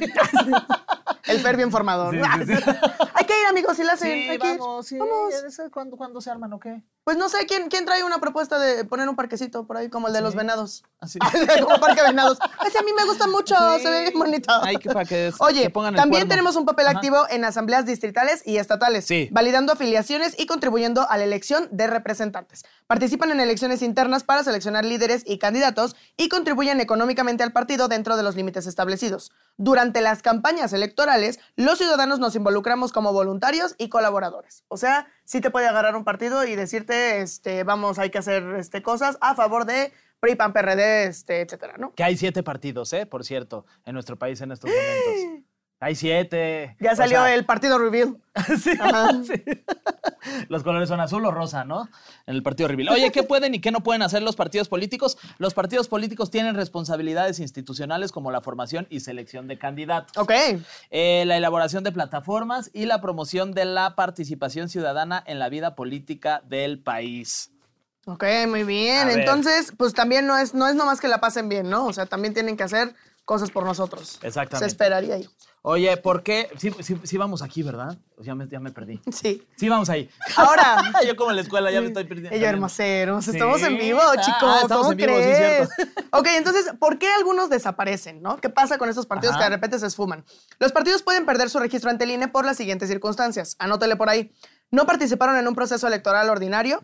El 1.26 1.40
Fer 1.40 1.56
bien 1.58 1.72
formado. 1.72 2.10
Hay 2.10 3.26
que 3.26 3.40
ir, 3.40 3.46
amigos, 3.50 3.78
si 3.78 3.84
la 3.84 3.94
hacen. 3.94 4.12
Hay 4.32 4.38
que 4.40 4.54
ir. 4.54 4.60
vamos. 4.60 4.92
Vamos. 4.98 5.34
¿Ese 5.46 5.70
¿Cuándo, 5.70 5.96
¿Cuándo 5.98 6.22
se 6.22 6.32
arman 6.32 6.52
o 6.54 6.60
qué? 6.60 6.82
Pues 7.10 7.18
no 7.18 7.28
sé, 7.28 7.48
¿quién, 7.48 7.70
¿quién 7.70 7.86
trae 7.86 8.04
una 8.04 8.20
propuesta 8.20 8.60
de 8.60 8.86
poner 8.86 9.10
un 9.10 9.16
parquecito 9.16 9.66
por 9.66 9.78
ahí 9.78 9.90
como 9.90 10.10
el 10.10 10.14
de 10.14 10.22
los 10.22 10.36
venados? 10.36 10.84
Así. 11.00 11.18
como 11.64 11.80
parque 11.80 12.04
venados. 12.04 12.38
Ese 12.68 12.78
a 12.78 12.84
mí 12.84 12.92
me 12.96 13.04
gusta 13.06 13.26
mucho, 13.26 13.56
Sí. 13.78 13.82
se 13.82 13.90
ve 13.90 14.02
bien 14.02 14.14
bonito. 14.20 14.54
Hay 14.62 14.76
que- 14.78 14.90
para 14.92 15.06
que- 15.06 15.34
Oye, 15.40 15.64
que 15.64 15.70
pongan 15.72 15.96
también 15.96 16.28
tenemos 16.28 16.56
un 16.56 16.68
papel 16.68 16.86
Ajá. 16.86 16.98
activo 16.98 17.26
en 17.32 17.46
asambleas 17.46 17.88
distritales 17.88 18.46
y 18.46 18.58
estatales, 18.58 19.06
Sí. 19.08 19.28
validando 19.32 19.74
afiliaciones 19.74 20.36
y 20.40 20.46
contribuyendo 20.46 21.10
a 21.10 21.18
la 21.18 21.24
elección 21.24 21.68
de 21.72 21.88
representantes. 21.88 22.64
Participan 22.86 23.32
en 23.32 23.40
elecciones 23.40 23.82
internas 23.82 24.24
para 24.24 24.44
seleccionar 24.44 24.86
líderes 24.86 25.24
y 25.26 25.40
candidatos 25.40 25.96
y 26.16 26.30
contribuyen 26.30 26.80
económicamente 26.80 27.42
al 27.42 27.54
partido 27.54 27.88
dentro 27.88 28.18
de 28.18 28.22
los 28.24 28.36
límites 28.36 28.68
establecidos. 28.68 29.32
Durante 29.58 30.02
las 30.02 30.22
campañas 30.22 30.74
electorales, 30.74 31.40
los 31.56 31.80
ciudadanos 31.80 32.20
nos 32.20 32.36
involucramos 32.36 32.92
como 32.92 33.14
voluntarios 33.14 33.74
y 33.80 33.90
colaboradores. 33.90 34.64
O 34.68 34.78
sea, 34.78 35.08
sí 35.30 35.42
te 35.42 35.52
puede 35.52 35.68
agarrar 35.68 35.96
un 35.96 36.04
partido 36.04 36.44
y 36.44 36.56
decirte, 36.56 37.22
este, 37.22 37.64
vamos, 37.64 38.00
hay 38.00 38.10
que 38.10 38.18
hacer 38.18 38.44
este, 38.58 38.82
cosas 38.82 39.16
a 39.22 39.36
favor 39.36 39.66
de 39.66 39.94
PRI, 40.20 40.34
PAN, 40.34 40.54
PRD, 40.54 41.04
este, 41.06 41.42
etcétera, 41.42 41.76
¿no? 41.78 41.94
Que 41.94 42.04
hay 42.04 42.18
siete 42.18 42.42
partidos, 42.42 42.92
¿eh? 42.94 43.06
Por 43.06 43.24
cierto, 43.24 43.64
en 43.86 43.94
nuestro 43.94 44.18
país 44.18 44.42
en 44.42 44.52
estos 44.52 44.72
momentos. 44.72 45.44
Hay 45.82 45.96
siete. 45.96 46.76
Ya 46.82 46.92
O 46.92 46.96
salió 46.98 47.20
sea, 47.20 47.34
el 47.34 47.46
partido 47.46 47.78
reveal. 47.80 48.18
sí, 48.62 48.72
Ajá. 48.82 49.12
sí. 49.24 49.42
Los 50.50 50.64
colores 50.64 50.90
son 50.90 51.00
azul 51.00 51.26
o 51.26 51.32
rosa, 51.32 51.64
¿no? 51.64 51.90
En 52.26 52.36
el 52.36 52.44
partido 52.44 52.68
Reveal. 52.68 52.90
Oye, 52.90 53.12
¿qué 53.12 53.24
pueden 53.24 53.56
y 53.56 53.62
qué 53.62 53.72
no 53.72 53.82
pueden 53.82 54.02
hacer 54.02 54.22
los 54.22 54.36
partidos 54.36 54.68
políticos? 54.68 55.18
Los 55.38 55.54
partidos 55.54 55.88
políticos 55.88 56.32
tienen 56.32 56.56
responsabilidades 56.56 57.40
institucionales 57.40 58.12
como 58.12 58.32
la 58.32 58.42
formación 58.42 58.88
y 58.90 59.00
selección 59.00 59.48
de 59.48 59.58
candidatos. 59.58 60.18
Ok. 60.18 60.32
eh, 60.90 61.24
la 61.26 61.38
elaboración 61.38 61.84
de 61.84 61.92
plataformas 61.92 62.72
y 62.74 62.86
la 62.86 63.00
promoción 63.00 63.54
de 63.54 63.66
la 63.66 63.96
participación 63.96 64.70
ciudadana 64.70 65.24
en 65.26 65.40
la 65.40 65.50
vida 65.50 65.76
política 65.76 66.42
del 66.46 66.80
país. 66.80 67.52
Ok, 68.06 68.24
muy 68.48 68.64
bien. 68.64 69.02
A 69.02 69.06
ver. 69.06 69.20
Entonces, 69.20 69.72
pues 69.78 69.94
también 69.94 70.26
no 70.26 70.38
es, 70.38 70.56
no 70.56 70.68
es 70.68 70.76
nomás 70.76 71.00
que 71.00 71.08
la 71.08 71.22
pasen 71.22 71.48
bien, 71.48 71.70
¿no? 71.70 71.86
O 71.86 71.94
sea, 71.94 72.08
también 72.08 72.34
tienen 72.34 72.58
que 72.58 72.64
hacer 72.64 72.96
cosas 73.24 73.52
por 73.52 73.64
nosotros. 73.64 74.20
Exactamente. 74.24 74.66
Se 74.66 74.66
esperaría 74.66 75.20
yo. 75.20 75.30
Oye, 75.62 75.98
¿por 75.98 76.24
qué? 76.24 76.50
Sí, 76.58 76.72
sí- 76.80 77.00
sí 77.04 77.18
vamos 77.18 77.42
aquí, 77.42 77.64
¿verdad? 77.64 77.98
Ya 78.20 78.34
me, 78.34 78.48
ya 78.48 78.62
me 78.62 78.72
perdí. 78.72 79.02
Sí. 79.12 79.46
Sí, 79.58 79.68
vamos 79.68 79.90
ahí. 79.90 80.10
Ahora. 80.38 80.78
Yo 81.08 81.16
como 81.18 81.32
en 81.32 81.36
la 81.36 81.42
escuela 81.42 81.70
ya 81.70 81.82
me 81.82 81.88
estoy 81.88 82.06
perdiendo. 82.06 82.34
Ella 82.36 82.50
hermoseros, 82.50 83.26
Sí. 83.26 83.32
estamos 83.32 83.62
en 83.64 83.78
vivo, 83.78 84.00
Ah, 84.02 84.16
chicos. 84.22 84.56
estamos 84.62 84.88
¿Cómo 84.88 84.92
en 84.94 84.98
vivo, 84.98 85.18
sí, 85.18 85.24
cierto. 85.24 85.74
ok, 86.12 86.28
entonces, 86.38 86.72
¿por 86.80 86.98
qué 86.98 87.10
algunos 87.12 87.50
desaparecen, 87.50 88.22
no? 88.22 88.38
¿Qué 88.38 88.50
pasa 88.50 88.78
con 88.78 88.88
estos 88.88 89.06
partidos 89.06 89.36
Ajá. 89.36 89.44
que 89.46 89.50
de 89.50 89.56
repente 89.58 89.80
se 89.80 89.88
esfuman? 89.88 90.24
Los 90.60 90.72
partidos 90.72 91.04
pueden 91.04 91.26
perder 91.26 91.50
su 91.50 91.60
registro 91.60 91.90
ante 91.90 92.06
el 92.06 92.12
INE 92.12 92.30
por 92.30 92.46
las 92.46 92.56
siguientes 92.56 92.88
circunstancias. 92.90 93.56
Anótele 93.60 93.98
por 93.98 94.10
ahí. 94.10 94.32
No 94.72 94.86
participaron 94.86 95.36
en 95.36 95.48
un 95.48 95.56
proceso 95.56 95.88
electoral 95.88 96.30
ordinario. 96.30 96.80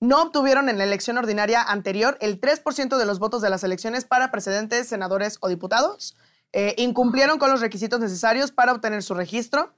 No 0.00 0.22
obtuvieron 0.22 0.68
en 0.68 0.78
la 0.78 0.84
elección 0.84 1.18
ordinaria 1.18 1.62
anterior 1.62 2.16
el 2.20 2.40
3% 2.40 2.96
de 2.98 3.06
los 3.06 3.18
votos 3.18 3.42
de 3.42 3.50
las 3.50 3.64
elecciones 3.64 4.04
para 4.04 4.30
precedentes, 4.30 4.86
senadores 4.88 5.38
o 5.40 5.48
diputados. 5.48 6.16
Eh, 6.56 6.76
incumplieron 6.78 7.40
con 7.40 7.50
los 7.50 7.60
requisitos 7.60 7.98
necesarios 7.98 8.52
para 8.52 8.72
obtener 8.72 9.02
su 9.02 9.14
registro. 9.14 9.72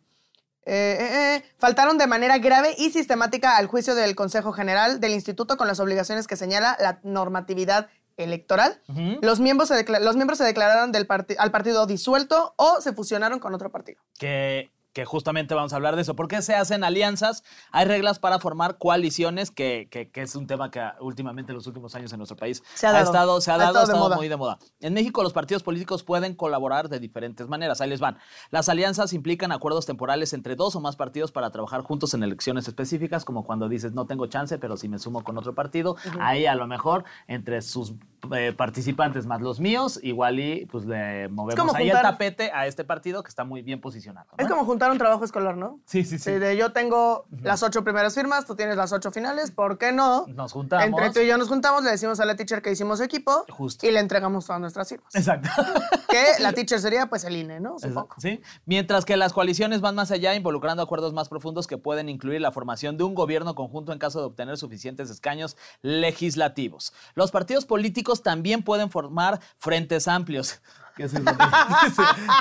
Eh, 0.66 0.98
eh, 1.00 1.42
faltaron 1.58 1.96
de 1.96 2.06
manera 2.06 2.36
grave 2.36 2.74
y 2.76 2.90
sistemática 2.90 3.56
al 3.56 3.66
juicio 3.66 3.94
del 3.94 4.14
Consejo 4.14 4.52
General 4.52 5.00
del 5.00 5.12
Instituto 5.14 5.56
con 5.56 5.68
las 5.68 5.80
obligaciones 5.80 6.26
que 6.26 6.36
señala 6.36 6.76
la 6.78 7.00
normatividad 7.02 7.88
electoral. 8.18 8.82
los, 9.22 9.40
miembros 9.40 9.68
se 9.68 9.86
los 10.00 10.16
miembros 10.16 10.36
se 10.36 10.44
declararon 10.44 10.92
del 10.92 11.06
al 11.38 11.50
partido 11.50 11.86
disuelto 11.86 12.52
o 12.56 12.82
se 12.82 12.92
fusionaron 12.92 13.38
con 13.38 13.54
otro 13.54 13.70
partido. 13.70 14.02
que, 14.18 14.70
que 14.96 15.04
justamente 15.04 15.54
vamos 15.54 15.74
a 15.74 15.76
hablar 15.76 15.94
de 15.94 16.00
eso. 16.00 16.16
¿Por 16.16 16.26
qué 16.26 16.40
se 16.40 16.54
hacen 16.54 16.82
alianzas? 16.82 17.44
Hay 17.70 17.84
reglas 17.84 18.18
para 18.18 18.38
formar 18.38 18.78
coaliciones, 18.78 19.50
que, 19.50 19.88
que- 19.90 20.10
que 20.10 20.22
es 20.22 20.34
un 20.34 20.46
tema 20.46 20.70
que 20.70 20.82
últimamente 21.00 21.52
en 21.52 21.56
los 21.56 21.66
últimos 21.66 21.94
años 21.94 22.10
en 22.14 22.16
nuestro 22.18 22.34
país 22.34 22.62
Se 22.72 22.86
ha 22.86 22.92
dado. 22.92 23.04
estado, 23.04 23.40
se 23.42 23.50
ha 23.50 23.56
Ha 23.56 23.58
dado, 23.58 23.68
estado 23.82 23.92
ha 23.92 23.92
estado 24.06 24.16
muy 24.16 24.28
de 24.28 24.36
moda. 24.38 24.58
En 24.80 24.94
México 24.94 25.22
los 25.22 25.34
partidos 25.34 25.62
políticos 25.62 26.02
pueden 26.02 26.34
colaborar 26.34 26.88
de 26.88 26.98
diferentes 26.98 27.46
maneras. 27.46 27.82
Ahí 27.82 27.90
les 27.90 28.00
van. 28.00 28.16
Las 28.50 28.70
alianzas 28.70 29.12
implican 29.12 29.52
acuerdos 29.52 29.84
temporales 29.84 30.32
entre 30.32 30.56
dos 30.56 30.74
o 30.76 30.80
más 30.80 30.96
partidos 30.96 31.30
para 31.30 31.50
trabajar 31.50 31.82
juntos 31.82 32.14
en 32.14 32.22
elecciones 32.22 32.66
específicas, 32.66 33.26
como 33.26 33.44
cuando 33.44 33.68
dices 33.68 33.92
no 33.92 34.06
tengo 34.06 34.26
chance, 34.28 34.56
pero 34.56 34.78
si 34.78 34.88
me 34.88 34.98
sumo 34.98 35.22
con 35.24 35.36
otro 35.36 35.54
partido, 35.54 35.96
ahí 36.20 36.46
a 36.46 36.54
lo 36.54 36.66
mejor 36.66 37.04
entre 37.28 37.60
sus 37.60 37.92
eh, 38.34 38.52
participantes 38.52 39.26
más 39.26 39.40
los 39.40 39.60
míos, 39.60 40.00
igual 40.02 40.38
y 40.40 40.66
pues 40.66 40.84
le 40.84 41.28
movemos 41.28 41.54
como 41.60 41.76
ahí 41.76 41.84
juntar- 41.90 42.04
el 42.04 42.10
tapete 42.12 42.50
a 42.52 42.66
este 42.66 42.84
partido 42.84 43.22
que 43.22 43.28
está 43.28 43.44
muy 43.44 43.62
bien 43.62 43.80
posicionado. 43.80 44.26
¿no? 44.36 44.42
Es 44.44 44.50
como 44.50 44.64
juntar 44.64 44.90
un 44.90 44.98
trabajo 44.98 45.24
escolar, 45.24 45.56
¿no? 45.56 45.80
Sí, 45.86 46.04
sí, 46.04 46.18
sí. 46.18 46.24
Sí, 46.24 46.38
de 46.38 46.56
yo 46.56 46.72
tengo 46.72 47.26
las 47.42 47.62
ocho 47.62 47.84
primeras 47.84 48.14
firmas, 48.14 48.46
tú 48.46 48.56
tienes 48.56 48.76
las 48.76 48.92
ocho 48.92 49.10
finales, 49.10 49.50
¿por 49.50 49.78
qué 49.78 49.92
no? 49.92 50.26
Nos 50.28 50.52
juntamos. 50.52 50.86
Entre 50.86 51.10
tú 51.10 51.20
y 51.20 51.26
yo 51.28 51.36
nos 51.38 51.48
juntamos, 51.48 51.82
le 51.84 51.90
decimos 51.90 52.20
a 52.20 52.24
la 52.24 52.36
teacher 52.36 52.62
que 52.62 52.70
hicimos 52.72 53.00
equipo 53.00 53.44
Justo. 53.50 53.86
y 53.86 53.90
le 53.90 54.00
entregamos 54.00 54.46
todas 54.46 54.60
nuestras 54.60 54.88
firmas. 54.88 55.14
Exacto. 55.14 55.48
que 56.08 56.24
la 56.42 56.52
teacher 56.54 56.80
sería 56.80 57.06
pues 57.06 57.24
el 57.24 57.36
INE, 57.36 57.60
¿no? 57.60 57.78
Supongo. 57.78 58.14
¿Sí? 58.18 58.40
Mientras 58.64 59.04
que 59.04 59.16
las 59.16 59.32
coaliciones 59.32 59.80
van 59.80 59.94
más 59.94 60.10
allá, 60.10 60.34
involucrando 60.34 60.82
acuerdos 60.82 61.12
más 61.12 61.28
profundos 61.28 61.66
que 61.66 61.78
pueden 61.78 62.08
incluir 62.08 62.40
la 62.40 62.52
formación 62.52 62.96
de 62.96 63.04
un 63.04 63.14
gobierno 63.14 63.54
conjunto 63.54 63.92
en 63.92 63.98
caso 63.98 64.20
de 64.20 64.26
obtener 64.26 64.56
suficientes 64.56 65.10
escaños 65.10 65.56
legislativos. 65.82 66.92
Los 67.14 67.30
partidos 67.30 67.66
políticos 67.66 68.15
también 68.22 68.62
pueden 68.62 68.90
formar 68.90 69.40
frentes 69.58 70.08
amplios. 70.08 70.60
¿Qué 70.96 71.04
es 71.04 71.12
eso? 71.12 71.22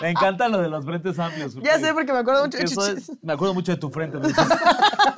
Me 0.02 0.10
encanta 0.12 0.48
lo 0.48 0.60
de 0.60 0.70
los 0.70 0.86
frentes 0.86 1.20
amplios. 1.20 1.56
Ya 1.62 1.78
sé, 1.78 1.94
porque 1.94 2.14
me 2.14 2.20
acuerdo 2.20 2.44
mucho 2.46 2.58
de 2.58 2.64
es- 2.64 3.12
me 3.22 3.34
acuerdo 3.34 3.54
mucho 3.54 3.74
de 3.74 3.78
tu 3.78 3.90
frente. 3.90 4.18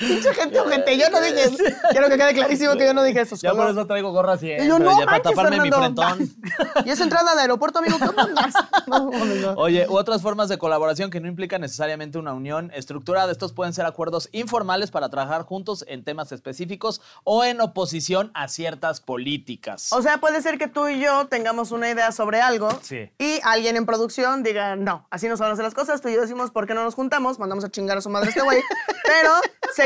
Pinche 0.00 0.34
gente 0.34 0.58
ojete, 0.58 0.98
yo 0.98 1.08
no 1.10 1.20
dije 1.20 1.44
eso. 1.44 1.56
Quiero 1.90 2.08
que 2.08 2.16
quede 2.16 2.34
clarísimo 2.34 2.72
que 2.74 2.86
yo 2.86 2.94
no 2.94 3.02
dije 3.02 3.20
eso. 3.20 3.36
Ya 3.36 3.52
por 3.52 3.68
eso 3.70 3.86
traigo 3.86 4.10
gorra 4.12 4.32
así, 4.32 4.50
Y 4.50 4.66
yo, 4.66 4.78
no 4.78 4.90
para 4.96 5.06
manches, 5.06 5.22
taparme 5.22 5.60
mi 5.60 5.70
frentón. 5.70 6.30
Y 6.84 6.90
esa 6.90 7.04
entrada 7.04 7.34
de 7.34 7.42
aeropuerto, 7.42 7.78
amigo, 7.80 7.98
¿qué 7.98 8.12
mandas? 8.16 8.54
No. 8.86 9.10
Oye, 9.56 9.86
u 9.88 9.96
otras 9.96 10.20
formas 10.22 10.48
de 10.48 10.58
colaboración 10.58 11.10
que 11.10 11.20
no 11.20 11.28
implican 11.28 11.60
necesariamente 11.60 12.18
una 12.18 12.32
unión 12.32 12.72
estructurada. 12.74 13.30
Estos 13.30 13.52
pueden 13.52 13.72
ser 13.72 13.84
acuerdos 13.86 14.28
informales 14.32 14.90
para 14.90 15.08
trabajar 15.10 15.42
juntos 15.42 15.84
en 15.86 16.02
temas 16.02 16.32
específicos 16.32 17.00
o 17.22 17.44
en 17.44 17.60
oposición 17.60 18.30
a 18.34 18.48
ciertas 18.48 19.00
políticas. 19.00 19.92
O 19.92 20.02
sea, 20.02 20.18
puede 20.18 20.42
ser 20.42 20.58
que 20.58 20.66
tú 20.66 20.88
y 20.88 20.98
yo 21.00 21.26
tengamos 21.28 21.70
una 21.70 21.90
idea 21.90 22.10
sobre 22.10 22.40
algo 22.40 22.68
Sí. 22.82 23.10
y 23.18 23.38
alguien 23.44 23.76
en 23.76 23.86
producción 23.86 24.42
diga, 24.42 24.74
no, 24.76 25.06
así 25.10 25.28
no 25.28 25.36
se 25.36 25.42
van 25.42 25.50
a 25.50 25.52
hacer 25.52 25.64
las 25.64 25.74
cosas. 25.74 26.00
Tú 26.00 26.08
y 26.08 26.14
yo 26.14 26.20
decimos, 26.22 26.50
¿por 26.50 26.66
qué 26.66 26.74
no 26.74 26.82
nos 26.82 26.94
juntamos? 26.94 27.38
Mandamos 27.38 27.64
a 27.64 27.70
chingar 27.70 27.98
a 27.98 28.00
su 28.00 28.10
madre 28.10 28.30
este 28.30 28.42
güey. 28.42 28.60
Pero 29.04 29.30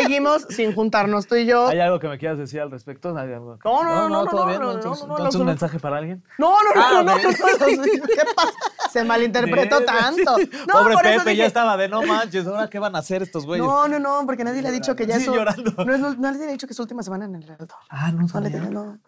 seguimos 0.04 0.46
sin 0.50 0.74
juntarnos 0.74 1.26
tú 1.26 1.34
y 1.34 1.46
yo. 1.46 1.66
¿Hay 1.68 1.80
algo 1.80 1.98
que 1.98 2.08
me 2.08 2.18
quieras 2.18 2.38
decir 2.38 2.60
al 2.60 2.70
respecto? 2.70 3.16
¿Hay 3.16 3.32
algo 3.32 3.58
que- 3.58 3.68
No, 3.68 3.82
no, 3.84 3.94
no, 3.94 4.08
no, 4.08 4.26
¿todo 4.30 4.46
no, 4.58 4.72
Entonces, 4.72 5.40
¿un 5.40 5.46
mensaje 5.46 5.78
para 5.80 5.98
alguien? 5.98 6.22
No, 6.38 6.50
no, 6.62 6.74
no, 6.74 6.80
Ah, 6.84 6.90
no, 6.92 7.02
no, 7.02 7.16
¿Qué 7.16 7.36
pasa? 7.40 7.66
Se 8.92 9.02
malinterpretó 9.04 9.80
tanto. 9.84 10.36
Pobre 10.70 10.96
Pepe, 11.02 11.36
ya 11.36 11.46
estaba 11.46 11.76
de 11.76 11.88
no 11.88 12.02
manches, 12.02 12.46
¿ahora 12.46 12.68
qué 12.68 12.78
van 12.78 12.94
a 12.94 13.00
hacer 13.00 13.22
estos 13.22 13.44
güeyes? 13.46 13.66
No, 13.66 13.88
no, 13.88 13.98
no, 13.98 14.22
porque 14.26 14.44
nadie 14.44 14.62
le 14.62 14.68
ha 14.68 14.72
dicho 14.72 14.94
que 14.94 15.06
ya 15.06 15.16
es 15.16 15.26
llorando. 15.26 15.72
No, 15.84 16.14
nadie 16.16 16.38
le 16.40 16.48
ha 16.48 16.52
dicho 16.52 16.66
que 16.66 16.72
es 16.72 16.76
su 16.76 16.82
última 16.82 17.02
semana 17.02 17.24
en 17.24 17.34
el 17.36 17.42
Heraldo. 17.44 17.74
Ah, 17.88 18.12
no, 18.12 18.24
No. 18.70 18.98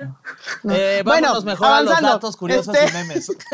Eh, 0.74 1.02
Bueno, 1.04 1.28
vámonos 1.28 1.44
mejor 1.44 1.66
a 1.68 1.82
los 1.82 2.00
datos 2.00 2.36
curiosos 2.36 2.74
Este- 2.74 2.88
y 2.90 3.02
memes. 3.02 3.28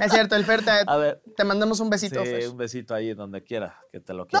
Es 0.00 0.12
cierto, 0.12 0.34
el 0.34 0.44
Fer, 0.44 0.64
te, 0.64 0.72
A 0.86 0.96
ver. 0.96 1.22
te 1.36 1.44
mandamos 1.44 1.78
un 1.78 1.88
besito, 1.88 2.20
Sí, 2.24 2.26
Fer. 2.30 2.48
un 2.48 2.56
besito 2.56 2.94
ahí 2.94 3.14
donde 3.14 3.44
quiera 3.44 3.78
que 3.92 4.00
te 4.00 4.12
lo 4.12 4.26
quiera. 4.26 4.40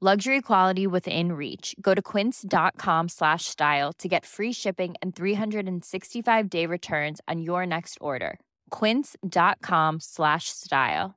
Luxury 0.00 0.40
quality 0.40 0.86
within 0.86 1.32
reach. 1.32 1.74
Go 1.80 1.92
to 1.92 2.00
quince.com 2.00 3.08
slash 3.08 3.46
style 3.46 3.92
to 3.94 4.06
get 4.06 4.24
free 4.24 4.52
shipping 4.52 4.94
and 5.02 5.10
365 5.16 6.48
day 6.48 6.66
returns 6.66 7.20
on 7.26 7.40
your 7.40 7.66
next 7.66 7.98
order. 8.00 8.38
Quince.com 8.70 9.98
slash 9.98 10.50
style. 10.50 11.16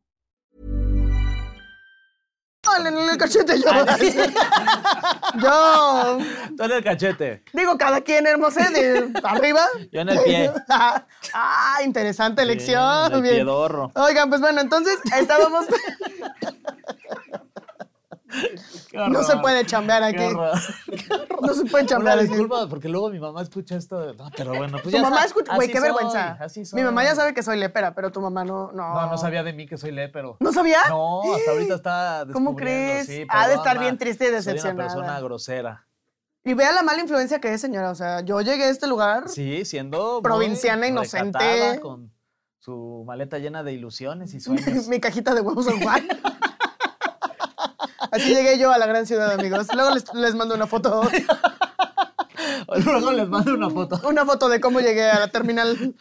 Dale, 2.64 2.90
en 2.90 2.98
el 2.98 3.18
cachete 3.18 3.60
yo. 3.60 3.72
yo. 5.42 6.20
Tú 6.58 6.64
en 6.64 6.72
el 6.72 6.84
cachete. 6.84 7.44
Digo, 7.54 7.78
cada 7.78 8.02
quien, 8.02 8.26
hermosa, 8.26 8.70
de 8.70 9.12
arriba. 9.24 9.66
Yo 9.92 10.02
en 10.02 10.10
el 10.10 10.20
pie. 10.24 10.52
ah, 10.70 11.80
interesante 11.84 12.44
elección. 12.44 13.10
Bien, 13.10 13.16
el 13.16 13.22
bien. 13.22 13.36
piedorro. 13.36 13.92
Oigan, 13.96 14.30
pues 14.30 14.42
bueno, 14.42 14.62
entonces 14.62 15.00
estábamos. 15.16 15.66
No 18.94 19.24
se 19.24 19.38
puede 19.38 19.66
chambear 19.66 20.02
Qué 20.14 20.26
aquí. 20.26 20.36
No 21.42 21.54
se 21.56 21.66
puede 21.66 21.84
Una 21.84 21.90
chambear 21.90 22.20
aquí. 22.20 22.28
disculpa, 22.28 22.68
porque 22.70 22.88
luego 22.88 23.10
mi 23.10 23.20
mamá 23.20 23.42
escucha 23.42 23.76
esto. 23.76 24.00
de- 24.00 24.14
No, 24.16 24.30
pero 24.38 24.52
bueno, 24.54 24.74
pues 24.74 24.84
Tu 24.84 24.90
ya 24.92 25.02
mamá 25.02 25.24
escucha, 25.26 25.56
güey, 25.56 25.68
qué 25.70 25.80
soy, 25.80 25.84
vergüenza. 25.84 26.38
así 26.40 26.66
soy. 26.66 26.80
Mi 26.80 26.86
mamá 26.86 27.04
ya 27.04 27.16
sabe 27.16 27.34
que 27.34 27.42
soy 27.44 27.58
lepera, 27.58 27.94
pero 27.96 28.12
tu 28.12 28.22
mamá 28.22 28.44
no. 28.46 28.72
No, 28.72 28.94
No, 28.94 29.08
no 29.08 29.18
sabía 29.18 29.44
de 29.44 29.54
mí 29.54 29.66
que 29.68 29.78
soy 29.78 29.92
lepero. 29.92 30.38
¿No 30.40 30.52
sabía? 30.54 30.80
No, 30.90 31.22
hasta 31.34 31.52
ahorita 31.52 31.76
está 31.76 32.26
¿Cómo 32.32 32.56
crees? 32.56 33.08
sí, 33.08 33.26
Ha 33.30 33.48
de 33.48 33.56
estar 33.56 33.80
bien 33.80 33.98
triste 33.98 34.26
y 34.26 34.28
Soy 34.28 34.36
decepcionada. 34.36 34.74
una 34.76 34.84
persona 34.94 35.20
grosera. 35.20 35.88
Y 36.44 36.54
vea 36.54 36.72
la 36.72 36.82
mala 36.84 37.02
influencia 37.02 37.40
que 37.40 37.54
es, 37.54 37.62
señora. 37.62 37.92
O 37.92 37.96
sea, 37.96 38.22
yo 38.22 38.42
llegué 38.42 38.64
a 38.66 38.70
este 38.70 38.88
lugar. 38.88 39.30
Sí, 39.30 39.64
siendo 39.66 40.14
muy 40.14 40.22
Provinciana 40.24 40.88
inocente. 40.88 41.80
con 41.82 42.12
su 42.60 43.04
maleta 43.08 43.38
llena 43.40 43.64
de 43.64 43.74
ilusiones 43.74 44.34
y 44.36 44.40
sueños. 44.40 44.88
mi 44.88 45.00
cajita 45.00 45.34
de 45.34 45.42
huevos 45.42 45.66
San 45.66 45.80
Juan. 45.82 46.08
Así 48.12 48.34
llegué 48.36 48.60
yo 48.60 48.72
a 48.72 48.78
la 48.78 48.86
gran 48.86 49.06
ciudad, 49.08 49.32
amigos. 49.32 49.68
Luego 49.74 49.92
les, 49.92 50.14
les 50.14 50.36
mando 50.36 50.54
una 50.56 50.68
foto. 50.68 51.02
Luego 52.86 53.12
les 53.12 53.28
mando 53.30 53.54
una 53.54 53.70
foto. 53.70 54.00
Una 54.08 54.26
foto 54.26 54.50
de 54.50 54.60
cómo 54.60 54.80
llegué 54.80 55.10
a 55.10 55.20
la 55.20 55.28
terminal. 55.30 55.96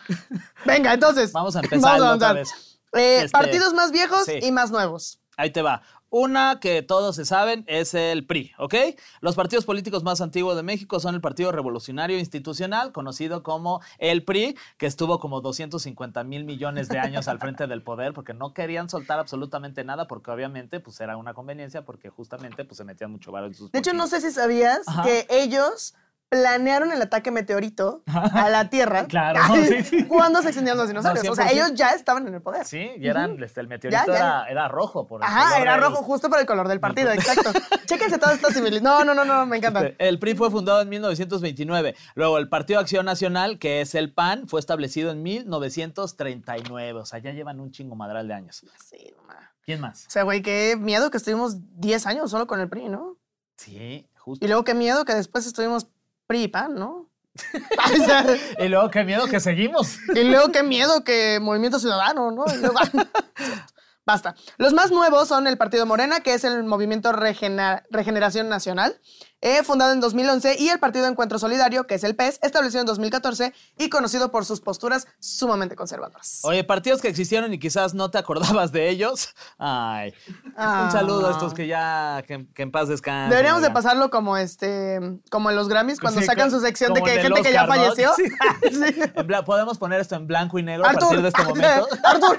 Venga, 0.65 0.93
entonces. 0.95 1.33
Vamos 1.33 1.57
a 1.57 1.61
empezar 1.61 2.01
otra 2.01 2.31
avanzar. 2.31 2.37
Eh, 2.39 3.19
Este, 3.25 3.29
partidos 3.31 3.75
más 3.75 3.93
viejos 3.93 4.25
sí. 4.25 4.39
y 4.43 4.53
más 4.53 4.71
nuevos. 4.71 5.21
Ahí 5.37 5.51
te 5.51 5.63
va. 5.63 5.83
Una 6.11 6.59
que 6.59 6.83
todos 6.83 7.15
se 7.15 7.25
saben 7.25 7.65
es 7.69 7.95
el 7.95 8.27
PRI, 8.27 8.53
¿ok? 8.59 8.75
Los 9.21 9.37
partidos 9.37 9.65
políticos 9.65 10.03
más 10.03 10.21
antiguos 10.21 10.57
de 10.57 10.65
México 10.65 10.99
son 10.99 11.15
el 11.15 11.21
Partido 11.21 11.53
Revolucionario 11.53 12.19
Institucional, 12.19 12.91
conocido 12.91 13.45
como 13.45 13.81
el 13.99 14.25
PRI, 14.25 14.57
que 14.77 14.87
estuvo 14.87 15.21
como 15.21 15.41
250 15.41 16.25
mil 16.25 16.45
millones 16.45 16.89
de 16.89 16.99
años 16.99 17.29
al 17.29 17.39
frente 17.39 17.69
del 17.69 17.83
poder 17.83 18.13
porque 18.13 18.35
no 18.35 18.53
querían 18.55 18.91
soltar 18.91 19.21
absolutamente 19.21 19.85
nada 19.85 20.09
porque 20.09 20.33
obviamente 20.33 20.81
pues 20.81 21.01
era 21.01 21.17
una 21.17 21.33
conveniencia 21.33 21.85
porque 21.85 22.11
justamente 22.11 22.65
pues 22.65 22.79
se 22.79 22.85
metían 22.85 23.13
mucho 23.13 23.31
varo 23.31 23.47
en 23.47 23.55
sus 23.55 23.71
De 23.71 23.79
hecho, 23.79 23.93
no 23.93 24.09
sé 24.09 24.21
si 24.21 24.33
sabías 24.33 24.89
Ajá. 24.89 25.03
que 25.05 25.27
ellos 25.31 25.95
planearon 26.31 26.93
el 26.93 27.03
ataque 27.03 27.31
meteorito 27.33 28.03
a 28.07 28.49
la 28.49 28.71
Tierra 28.71 29.05
Claro, 29.09 29.41
sí, 29.69 29.83
sí. 29.83 30.05
cuando 30.07 30.41
se 30.41 30.49
extendieron 30.49 30.79
los 30.79 30.89
dinosaurios. 30.89 31.29
o 31.29 31.35
sea, 31.35 31.47
100%. 31.49 31.53
ellos 31.53 31.75
ya 31.75 31.91
estaban 31.91 32.27
en 32.27 32.35
el 32.35 32.41
poder. 32.41 32.65
Sí, 32.65 32.89
y 32.97 33.09
eran, 33.09 33.43
este, 33.43 33.61
el 33.61 33.67
meteorito 33.69 34.01
Ya, 34.07 34.13
ya. 34.13 34.17
Era, 34.17 34.45
era 34.49 34.69
rojo 34.69 35.07
por 35.07 35.21
el 35.21 35.27
Ajá, 35.27 35.51
color 35.51 35.63
era 35.63 35.73
del- 35.75 35.83
rojo 35.83 36.03
justo 36.05 36.31
por 36.31 36.39
el 36.39 36.47
color 36.47 36.69
del 36.69 36.81
partido, 36.81 37.11
exacto. 37.13 37.51
Chéquense 37.85 38.17
todas 38.19 38.37
estas 38.37 38.55
similitudes. 38.55 38.83
No, 38.83 39.05
no, 39.05 39.13
no, 39.15 39.25
no, 39.25 39.45
me 39.45 39.57
encanta. 39.57 39.85
Este, 39.85 40.09
El 40.09 40.19
PRI 40.21 40.35
fue 40.37 40.51
fundado 40.51 40.81
en 40.81 40.89
1929. 40.89 41.97
Luego, 42.15 42.39
el 42.39 42.49
Partido 42.49 42.79
Acción 42.81 43.05
Nacional, 43.05 43.59
que 43.59 43.81
es 43.81 43.95
el 43.97 44.13
PAN, 44.15 44.47
fue 44.47 44.61
establecido 44.61 45.11
en 45.11 45.23
1939. 45.25 47.01
O 47.01 47.07
sea, 47.07 47.19
ya 47.19 47.33
llevan 47.33 47.61
un 47.61 47.73
chingo 47.73 47.97
madral 47.97 48.29
de 48.29 48.35
años. 48.35 48.65
Sí, 48.89 49.13
no 49.17 49.23
ma. 49.25 49.51
¿Quién 49.65 49.81
más? 49.81 50.07
O 50.07 50.11
sea, 50.11 50.23
güey, 50.23 50.43
qué 50.43 50.77
miedo 50.79 51.11
que 51.11 51.17
estuvimos 51.19 51.57
10 51.81 52.07
años 52.07 52.31
solo 52.31 52.47
con 52.47 52.61
el 52.61 52.69
PRI, 52.69 52.89
¿no? 52.89 53.17
Sí, 53.57 54.09
justo. 54.17 54.45
Y 54.45 54.49
luego 54.49 54.65
qué 54.65 54.75
miedo 54.75 55.05
que 55.05 55.15
después 55.15 55.47
estuvimos 55.47 55.89
PRI 56.31 56.45
y 56.45 56.49
PAN, 56.49 56.77
¿no? 56.77 57.09
Y 58.61 58.69
luego, 58.69 58.89
qué 58.91 59.03
miedo 59.03 59.27
que 59.27 59.41
seguimos. 59.41 59.99
y 60.15 60.23
luego 60.25 60.53
qué 60.53 60.63
miedo 60.63 61.03
que 61.03 61.41
Movimiento 61.41 61.81
Ciudadano, 61.81 62.31
¿no? 62.31 62.45
Y 62.55 62.59
luego- 62.59 62.79
Basta. 64.11 64.35
Los 64.59 64.73
más 64.73 64.91
nuevos 64.91 65.29
son 65.29 65.47
el 65.47 65.57
Partido 65.57 65.87
Morena, 65.87 66.19
que 66.19 66.35
es 66.35 66.43
el 66.43 66.65
Movimiento 66.65 67.13
Regeneración 67.13 68.49
Nacional, 68.49 69.01
eh, 69.41 69.63
fundado 69.63 69.93
en 69.93 70.01
2011, 70.01 70.57
y 70.59 70.69
el 70.69 70.81
Partido 70.81 71.07
Encuentro 71.07 71.39
Solidario, 71.39 71.87
que 71.87 71.95
es 71.95 72.03
el 72.03 72.17
PES, 72.17 72.41
establecido 72.43 72.81
en 72.81 72.87
2014 72.87 73.55
y 73.79 73.89
conocido 73.89 74.33
por 74.33 74.45
sus 74.45 74.61
posturas 74.61 75.07
sumamente 75.21 75.77
conservadoras. 75.77 76.41
Oye, 76.43 76.65
partidos 76.65 77.01
que 77.01 77.07
existieron 77.07 77.55
y 77.55 77.61
quizás 77.61 77.95
no 77.95 78.11
te 78.11 78.19
acordabas 78.19 78.73
de 78.73 78.89
ellos. 78.89 79.33
Ay. 79.59 80.13
Ah. 80.57 80.83
Un 80.87 80.91
saludo 80.91 81.29
a 81.29 81.31
estos 81.31 81.55
que 81.55 81.69
ya, 81.69 82.25
que, 82.27 82.47
que 82.53 82.63
en 82.63 82.73
paz 82.73 82.89
descansen. 82.89 83.31
Deberíamos 83.31 83.63
de 83.63 83.71
pasarlo 83.71 84.11
como 84.11 84.37
este, 84.37 84.99
como 85.31 85.51
en 85.51 85.57
los 85.57 85.69
Grammys, 85.69 86.01
cuando 86.01 86.21
Sí, 86.21 86.27
sacan 86.27 86.51
su 86.51 86.61
sección 86.61 86.95
de 86.95 87.03
que 87.03 87.13
hay 87.13 87.23
gente 87.23 87.43
que 87.43 87.53
ya 87.53 87.67
falleció. 87.67 88.11
Sí. 88.17 88.25
Sí. 88.71 89.01
Podemos 89.47 89.79
poner 89.79 90.01
esto 90.01 90.17
en 90.17 90.27
blanco 90.27 90.59
y 90.59 90.63
negro 90.63 90.85
a 90.85 90.93
partir 90.93 91.23
de 91.23 91.29
este 91.29 91.43
momento. 91.45 91.87
Artur. 92.03 92.39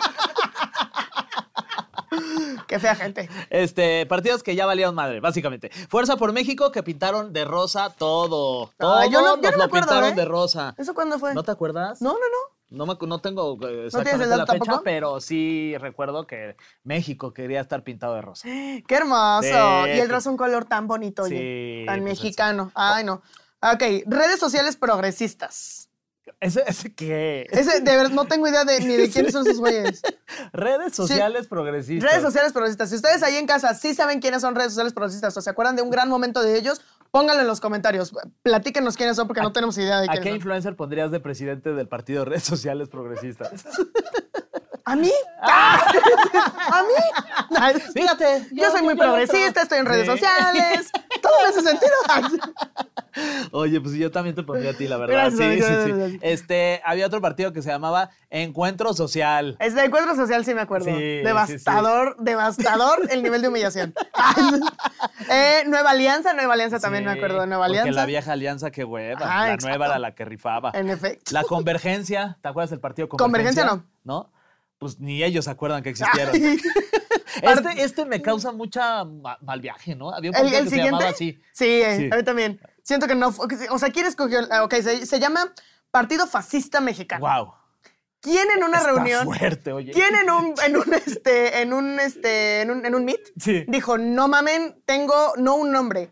Qué 2.72 2.80
fea 2.80 2.96
gente. 2.96 3.28
Este, 3.50 4.06
partidos 4.06 4.44
que 4.44 4.56
ya 4.56 4.66
valieron 4.66 4.96
madre, 4.96 5.20
básicamente. 5.20 5.70
Fuerza 5.90 6.16
por 6.16 6.32
México 6.32 6.72
que 6.72 6.82
pintaron 6.84 7.34
de 7.34 7.44
rosa 7.44 7.90
todo. 7.90 8.72
Todo 8.78 8.96
Ah, 8.96 9.06
yo 9.08 9.20
no- 9.20 9.36
yo 9.36 9.42
nos 9.42 9.44
no 9.44 9.52
me 9.52 9.58
lo 9.58 9.64
acuerdo, 9.66 9.88
pintaron 9.90 10.10
¿eh? 10.12 10.16
de 10.16 10.24
rosa. 10.24 10.74
¿eso 10.78 10.94
cuándo 10.94 11.20
fue? 11.20 11.34
¿No 11.34 11.44
te 11.44 11.52
acuerdas? 11.52 12.02
No, 12.02 12.14
no, 12.14 12.20
no. 12.20 12.62
No, 12.70 12.86
me 12.86 12.98
no 13.06 13.20
tengo 13.20 13.60
eh, 13.68 13.88
exactamente 13.88 14.26
dato 14.26 14.38
la 14.38 14.46
fecha, 14.46 14.60
tampoco? 14.60 14.84
pero 14.86 15.20
sí 15.20 15.76
recuerdo 15.80 16.26
que 16.26 16.56
México 16.84 17.34
quería 17.34 17.60
estar 17.60 17.84
pintado 17.84 18.16
de 18.16 18.22
rosa. 18.22 18.48
Qué 18.88 18.96
hermoso. 18.96 19.42
Sí, 19.42 19.90
y 19.94 20.00
el 20.00 20.10
rosa 20.10 20.30
un 20.30 20.38
color 20.38 20.64
tan 20.64 20.88
bonito, 20.88 21.24
oye. 21.24 21.82
Sí, 21.82 21.86
tan 21.86 22.00
pues, 22.00 22.12
mexicano. 22.12 22.72
Ay, 22.74 23.04
no. 23.04 23.22
Ok, 23.62 23.84
redes 24.06 24.40
sociales 24.40 24.78
progresistas. 24.78 25.90
¿Ese, 26.40 26.64
ese 26.66 26.94
qué? 26.94 27.46
Ese, 27.52 27.82
de 27.82 27.96
verdad, 27.98 28.10
no 28.12 28.26
tengo 28.26 28.48
idea 28.48 28.64
de, 28.66 28.80
ni 28.80 28.96
de 28.96 29.10
quiénes 29.10 29.34
son 29.34 29.46
esos 29.46 29.60
güeyes. 29.60 30.02
Redes 30.54 30.96
sociales 30.96 31.48
progresistas. 31.48 32.10
Redes 32.10 32.24
sociales 32.24 32.52
progresistas. 32.54 32.90
Si 32.90 32.96
ustedes 32.96 33.22
ahí 33.24 33.36
en 33.36 33.46
casa 33.46 33.74
sí 33.76 33.94
saben 33.94 34.20
quiénes 34.20 34.42
son 34.42 34.56
redes 34.56 34.72
sociales 34.72 34.94
progresistas 34.94 35.36
o 35.38 35.42
se 35.42 35.50
acuerdan 35.50 35.76
de 35.76 35.82
un 35.82 35.90
gran 35.92 36.10
momento 36.10 36.42
de 36.42 36.58
ellos, 36.58 36.82
pónganlo 37.12 37.42
en 37.42 37.48
los 37.48 37.60
comentarios. 37.60 38.12
Platíquenos 38.42 38.98
quiénes 38.98 39.16
son 39.16 39.28
porque 39.28 39.42
no 39.42 39.52
tenemos 39.52 39.78
idea 39.78 40.00
de 40.00 40.06
¿A 40.06 40.12
quiénes 40.14 40.24
qué 40.24 40.30
son. 40.30 40.36
influencer 40.38 40.76
pondrías 40.76 41.12
de 41.12 41.20
presidente 41.20 41.74
del 41.74 41.88
partido 41.88 42.26
Redes 42.26 42.44
Sociales 42.44 42.90
Progresistas? 42.90 43.52
¿A 44.86 44.96
mí? 44.96 45.12
¿A 45.42 46.84
mí? 46.84 47.56
Ay, 47.58 47.76
Fíjate. 47.94 48.48
Yo 48.52 48.72
soy 48.72 48.82
muy 48.82 48.96
yo 48.96 49.00
progresista, 49.00 49.62
estoy 49.62 49.80
en 49.80 49.86
redes 49.86 50.06
Sí. 50.08 50.12
sociales. 50.12 50.90
Todo 51.22 51.34
en 51.46 51.52
ese 51.52 51.62
sentido. 51.62 51.92
Oye, 53.52 53.82
pues 53.82 53.94
yo 53.96 54.10
también 54.12 54.36
te 54.36 54.44
pondría 54.44 54.72
a 54.72 54.74
ti, 54.74 54.88
la 54.88 54.98
verdad. 54.98 55.32
Gracias, 55.32 55.66
sí, 55.66 55.92
sí, 55.92 56.12
sí. 56.12 56.20
Este, 56.22 56.82
había 56.86 57.06
otro 57.06 57.20
partido 57.22 57.52
que 57.54 57.62
se 57.62 57.70
llamaba 57.70 58.10
Encuentro 58.30 58.94
Social. 58.94 59.58
Es 59.60 59.76
de 59.76 59.84
encuentro 59.86 60.16
social, 60.16 60.46
sí 60.46 60.54
me 60.54 60.62
acuerdo. 60.62 60.86
Sí, 60.86 60.92
sí, 60.94 60.98
devastador, 61.24 62.16
devastador 62.20 63.08
el 63.12 63.22
nivel 63.24 63.42
de 63.42 63.48
humillación. 63.50 63.94
Eh, 65.30 65.64
Nueva 65.68 65.92
Alianza, 65.92 66.34
Nueva 66.34 66.54
Alianza 66.56 66.80
también 66.80 67.06
me 67.06 67.12
acuerdo 67.12 67.46
Nueva 67.46 67.66
Porque 67.68 67.80
Alianza. 67.80 68.02
la 68.02 68.06
vieja 68.06 68.32
alianza, 68.34 68.72
qué 68.72 68.84
hueva. 68.84 69.20
Ah, 69.24 69.46
la 69.48 69.54
exacto. 69.54 69.68
nueva 69.70 69.86
era 69.86 70.00
la 70.00 70.14
que 70.14 70.26
rifaba. 70.26 70.72
En 70.74 70.90
efecto. 70.90 71.32
La 71.32 71.44
convergencia, 71.44 72.38
¿te 72.42 72.50
acuerdas 72.50 72.70
del 72.72 72.80
partido 72.80 73.08
Convergencia 73.08 73.64
Convergencia? 73.64 73.92
no. 74.04 74.32
Pues 74.78 75.00
ni 75.00 75.24
ellos 75.24 75.46
se 75.46 75.52
acuerdan 75.52 75.84
que 75.84 75.90
existieron. 75.90 76.36
Este, 77.42 77.84
este 77.84 78.06
me 78.06 78.22
causa 78.22 78.52
mucha 78.52 79.06
ma- 79.06 79.38
mal 79.42 79.62
viaje, 79.62 79.96
¿no? 79.96 80.12
Había 80.14 80.32
un 80.32 80.36
¿El, 80.36 80.44
que 80.44 80.50
siguiente? 80.50 80.70
se 80.76 80.84
llamaba 80.84 81.10
así. 81.10 81.40
Sí, 81.54 81.66
eh, 81.66 81.96
Sí. 81.98 82.10
a 82.12 82.18
mí 82.18 82.24
también. 82.24 82.60
Siento 82.84 83.08
que 83.08 83.16
no. 83.16 83.34
O 83.70 83.80
sea, 83.80 83.90
¿quién 83.92 84.06
escogió? 84.06 84.40
Ah, 84.52 84.64
Ok, 84.64 84.76
se, 84.76 85.06
se 85.06 85.20
llama 85.20 85.54
Partido 85.92 86.28
Fascista 86.28 86.80
Mexicano. 86.82 87.26
Wow. 87.28 87.54
¿Quién 88.22 88.48
en 88.56 88.64
una 88.64 88.78
Está 88.78 88.92
reunión? 88.92 89.26
fuerte, 89.26 89.72
oye. 89.74 89.92
¿Quién 89.94 90.14
en 90.16 90.30
un, 90.30 90.54
en 90.64 90.78
un, 90.78 90.94
este, 90.94 91.62
en 91.62 91.74
un, 91.74 92.00
este, 92.00 92.62
en 92.62 92.70
un, 92.72 92.86
en 92.86 92.94
un 92.96 93.04
meet? 93.06 93.20
Sí. 93.40 93.66
Dijo, 93.68 93.98
no 93.98 94.28
mamen, 94.28 94.80
tengo 94.86 95.34
no 95.38 95.56
un 95.56 95.72
nombre, 95.72 96.12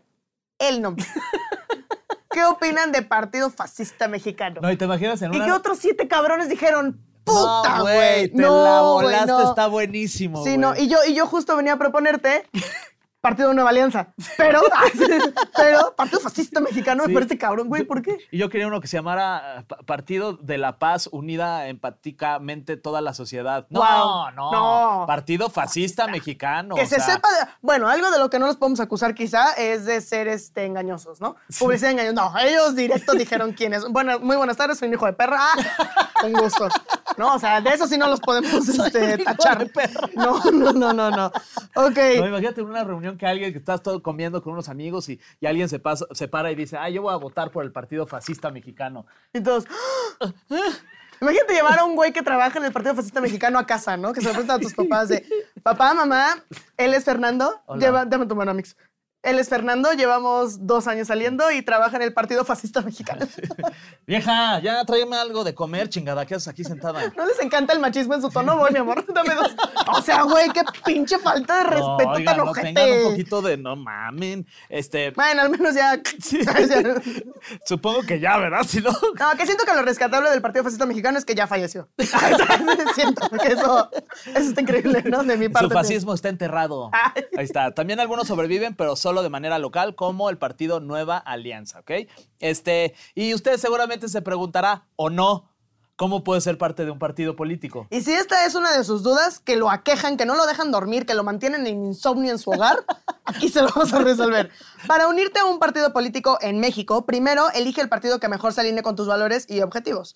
el 0.58 0.82
nombre. 0.82 1.06
¿Qué 2.30 2.44
opinan 2.44 2.90
de 2.92 3.02
Partido 3.02 3.50
Fascista 3.50 4.08
Mexicano? 4.08 4.60
No, 4.60 4.70
y 4.70 4.76
te 4.76 4.84
imaginas 4.84 5.20
en 5.22 5.32
y 5.34 5.36
una... 5.36 5.46
que 5.46 5.52
otros 5.52 5.78
siete 5.78 6.06
cabrones 6.08 6.48
dijeron, 6.48 7.00
puta, 7.24 7.76
No, 7.78 7.82
güey. 7.82 8.28
Te 8.30 8.36
la 8.42 8.48
no, 8.48 8.92
volaste, 8.94 9.26
no". 9.26 9.48
está 9.48 9.66
buenísimo. 9.68 10.44
Sí, 10.44 10.56
no, 10.56 10.76
y 10.76 10.88
yo, 10.88 10.98
y 11.06 11.14
yo 11.14 11.26
justo 11.26 11.56
venía 11.56 11.72
a 11.74 11.78
proponerte 11.78 12.48
Partido 13.20 13.52
Nueva 13.52 13.70
Alianza. 13.70 14.14
Pero, 14.36 14.62
pero, 15.56 15.94
Partido 15.96 16.20
Fascista 16.20 16.60
Mexicano 16.60 17.02
Sí. 17.04 17.08
me 17.08 17.14
parece 17.14 17.36
cabrón, 17.38 17.68
güey, 17.68 17.84
¿por 17.84 18.00
qué? 18.02 18.16
Y 18.30 18.38
yo 18.38 18.48
quería 18.48 18.66
uno 18.66 18.80
que 18.80 18.88
se 18.88 18.96
llamara 18.96 19.58
eh, 19.60 19.64
Pa- 19.68 19.76
Partido 19.86 20.34
de 20.34 20.56
la 20.58 20.78
Paz 20.78 21.08
Unida 21.12 21.68
Empáticamente 21.68 22.76
Toda 22.76 23.00
la 23.00 23.12
Sociedad. 23.14 23.66
No, 23.70 24.30
no, 24.32 24.50
no. 24.52 25.04
Partido 25.06 25.50
Fascista 25.50 26.06
Mexicano. 26.06 26.74
Que 26.74 26.82
o 26.82 26.86
se 26.86 26.96
sea, 26.96 27.14
sepa, 27.16 27.28
de- 27.30 27.50
bueno, 27.60 27.88
algo 27.88 28.10
de 28.10 28.18
lo 28.18 28.30
que 28.30 28.38
no 28.38 28.46
los 28.46 28.56
podemos 28.56 28.80
acusar 28.80 29.14
quizá 29.14 29.52
es 29.52 29.84
de 29.84 30.00
ser 30.00 30.26
este, 30.28 30.64
engañosos, 30.64 31.20
¿no? 31.20 31.36
Publicidad 31.58 31.90
engañosa. 31.92 32.14
No, 32.14 32.38
ellos 32.38 32.74
directo 32.74 33.12
dijeron 33.12 33.52
quién 33.52 33.74
es. 33.74 33.86
Bueno, 33.88 34.18
muy 34.20 34.36
buenas 34.36 34.56
tardes, 34.56 34.78
soy 34.78 34.88
un 34.88 34.94
hijo 34.94 35.06
de 35.06 35.12
perra. 35.12 35.38
Ah, 35.40 36.08
con 36.20 36.32
gusto. 36.32 36.68
No, 37.16 37.34
o 37.34 37.38
sea, 37.38 37.60
de 37.60 37.70
eso 37.70 37.86
sí 37.86 37.98
no 37.98 38.06
los 38.06 38.20
podemos 38.20 38.66
este, 38.68 39.18
tachar. 39.18 39.68
No, 40.14 40.40
no, 40.52 40.72
no, 40.72 40.92
no, 40.92 41.10
no. 41.10 41.26
Ok. 41.74 41.98
No, 42.18 42.26
imagínate 42.28 42.62
una 42.62 42.84
reunión 42.84 43.09
que 43.16 43.26
alguien 43.26 43.52
que 43.52 43.58
estás 43.58 43.82
todo 43.82 44.02
comiendo 44.02 44.42
con 44.42 44.52
unos 44.52 44.68
amigos 44.68 45.08
y, 45.08 45.20
y 45.40 45.46
alguien 45.46 45.68
se, 45.68 45.78
pasa, 45.78 46.06
se 46.12 46.28
para 46.28 46.50
y 46.50 46.54
dice, 46.54 46.76
ah, 46.76 46.88
yo 46.88 47.02
voy 47.02 47.12
a 47.12 47.16
votar 47.16 47.50
por 47.50 47.64
el 47.64 47.72
Partido 47.72 48.06
Fascista 48.06 48.50
Mexicano. 48.50 49.06
¡ah! 49.34 50.32
Imagínate 51.20 51.52
llevar 51.52 51.78
a 51.78 51.84
un 51.84 51.96
güey 51.96 52.12
que 52.12 52.22
trabaja 52.22 52.58
en 52.58 52.64
el 52.64 52.72
Partido 52.72 52.94
Fascista 52.94 53.20
Mexicano 53.20 53.58
a 53.58 53.66
casa, 53.66 53.96
¿no? 53.96 54.12
Que 54.12 54.20
se 54.20 54.28
lo 54.28 54.32
presenta 54.32 54.54
a 54.54 54.58
tus 54.58 54.72
papás 54.72 55.10
de 55.10 55.24
papá, 55.62 55.92
mamá, 55.92 56.42
él 56.78 56.94
es 56.94 57.04
Fernando. 57.04 57.60
Hola. 57.66 57.80
Lleva, 57.80 58.04
dame 58.06 58.26
tu 58.26 58.34
mano, 58.34 58.54
Mix. 58.54 58.74
Él 59.22 59.38
es 59.38 59.50
Fernando, 59.50 59.92
llevamos 59.92 60.66
dos 60.66 60.86
años 60.86 61.08
saliendo 61.08 61.50
y 61.50 61.60
trabaja 61.60 61.96
en 61.96 62.02
el 62.02 62.14
Partido 62.14 62.42
Fascista 62.44 62.80
Mexicano. 62.80 63.26
Vieja, 64.06 64.60
ya 64.60 64.82
tráeme 64.86 65.16
algo 65.16 65.44
de 65.44 65.54
comer, 65.54 65.90
chingada, 65.90 66.24
¿qué 66.24 66.36
haces 66.36 66.48
aquí 66.48 66.64
sentada? 66.64 67.12
¿No 67.14 67.26
les 67.26 67.38
encanta 67.40 67.74
el 67.74 67.80
machismo 67.80 68.14
en 68.14 68.22
su 68.22 68.30
tono? 68.30 68.56
Voy, 68.56 68.70
mi 68.72 68.78
amor, 68.78 69.04
dame 69.14 69.34
dos. 69.34 69.54
O 69.94 70.00
sea, 70.00 70.22
güey, 70.22 70.48
qué 70.50 70.62
pinche 70.86 71.18
falta 71.18 71.58
de 71.58 71.64
respeto 71.64 72.04
no, 72.04 72.10
oigan, 72.12 72.24
tan 72.24 72.36
no 72.44 72.50
ojete. 72.50 72.72
tengan 72.72 72.90
un 72.98 73.10
poquito 73.10 73.42
de 73.42 73.56
no 73.58 73.76
mamen. 73.76 74.46
Este, 74.70 75.10
Bueno, 75.10 75.42
al 75.42 75.50
menos 75.50 75.74
ya. 75.80 76.00
supongo 77.66 78.02
que 78.02 78.20
ya, 78.20 78.38
¿verdad? 78.38 78.62
Si 78.66 78.80
no. 78.80 78.90
No, 78.90 79.30
que 79.36 79.44
siento 79.44 79.64
que 79.64 79.74
lo 79.74 79.82
rescatable 79.82 80.30
del 80.30 80.40
Partido 80.40 80.64
Fascista 80.64 80.86
Mexicano 80.86 81.18
es 81.18 81.24
que 81.26 81.34
ya 81.34 81.46
falleció. 81.46 81.88
siento 82.94 83.28
que 83.30 83.52
eso, 83.52 83.90
eso 84.34 84.48
está 84.48 84.60
increíble, 84.60 85.02
¿no? 85.04 85.22
De 85.22 85.36
mi 85.36 85.48
parte. 85.48 85.68
Su 85.68 85.74
fascismo 85.74 86.14
está 86.14 86.28
enterrado. 86.30 86.90
Ahí 87.36 87.44
está. 87.44 87.72
También 87.72 88.00
algunos 88.00 88.26
sobreviven, 88.26 88.74
pero 88.74 88.96
solo 89.10 89.22
de 89.24 89.28
manera 89.28 89.58
local, 89.58 89.96
como 89.96 90.30
el 90.30 90.38
partido 90.38 90.78
Nueva 90.78 91.18
Alianza, 91.18 91.80
¿ok? 91.80 91.90
Este, 92.38 92.94
y 93.16 93.34
usted 93.34 93.56
seguramente 93.56 94.08
se 94.08 94.22
preguntará, 94.22 94.86
o 94.94 95.10
no, 95.10 95.50
¿cómo 95.96 96.22
puede 96.22 96.40
ser 96.40 96.58
parte 96.58 96.84
de 96.84 96.92
un 96.92 97.00
partido 97.00 97.34
político? 97.34 97.88
Y 97.90 98.02
si 98.02 98.12
esta 98.12 98.44
es 98.46 98.54
una 98.54 98.70
de 98.76 98.84
sus 98.84 99.02
dudas, 99.02 99.40
que 99.40 99.56
lo 99.56 99.68
aquejan, 99.68 100.16
que 100.16 100.26
no 100.26 100.36
lo 100.36 100.46
dejan 100.46 100.70
dormir, 100.70 101.06
que 101.06 101.14
lo 101.14 101.24
mantienen 101.24 101.66
en 101.66 101.86
insomnio 101.86 102.30
en 102.30 102.38
su 102.38 102.52
hogar, 102.52 102.84
aquí 103.24 103.48
se 103.48 103.62
lo 103.62 103.68
vamos 103.74 103.92
a 103.92 103.98
resolver. 103.98 104.50
Para 104.86 105.08
unirte 105.08 105.40
a 105.40 105.44
un 105.46 105.58
partido 105.58 105.92
político 105.92 106.38
en 106.40 106.60
México, 106.60 107.04
primero 107.04 107.50
elige 107.52 107.80
el 107.80 107.88
partido 107.88 108.20
que 108.20 108.28
mejor 108.28 108.52
se 108.52 108.60
alinee 108.60 108.84
con 108.84 108.94
tus 108.94 109.08
valores 109.08 109.44
y 109.50 109.60
objetivos. 109.62 110.14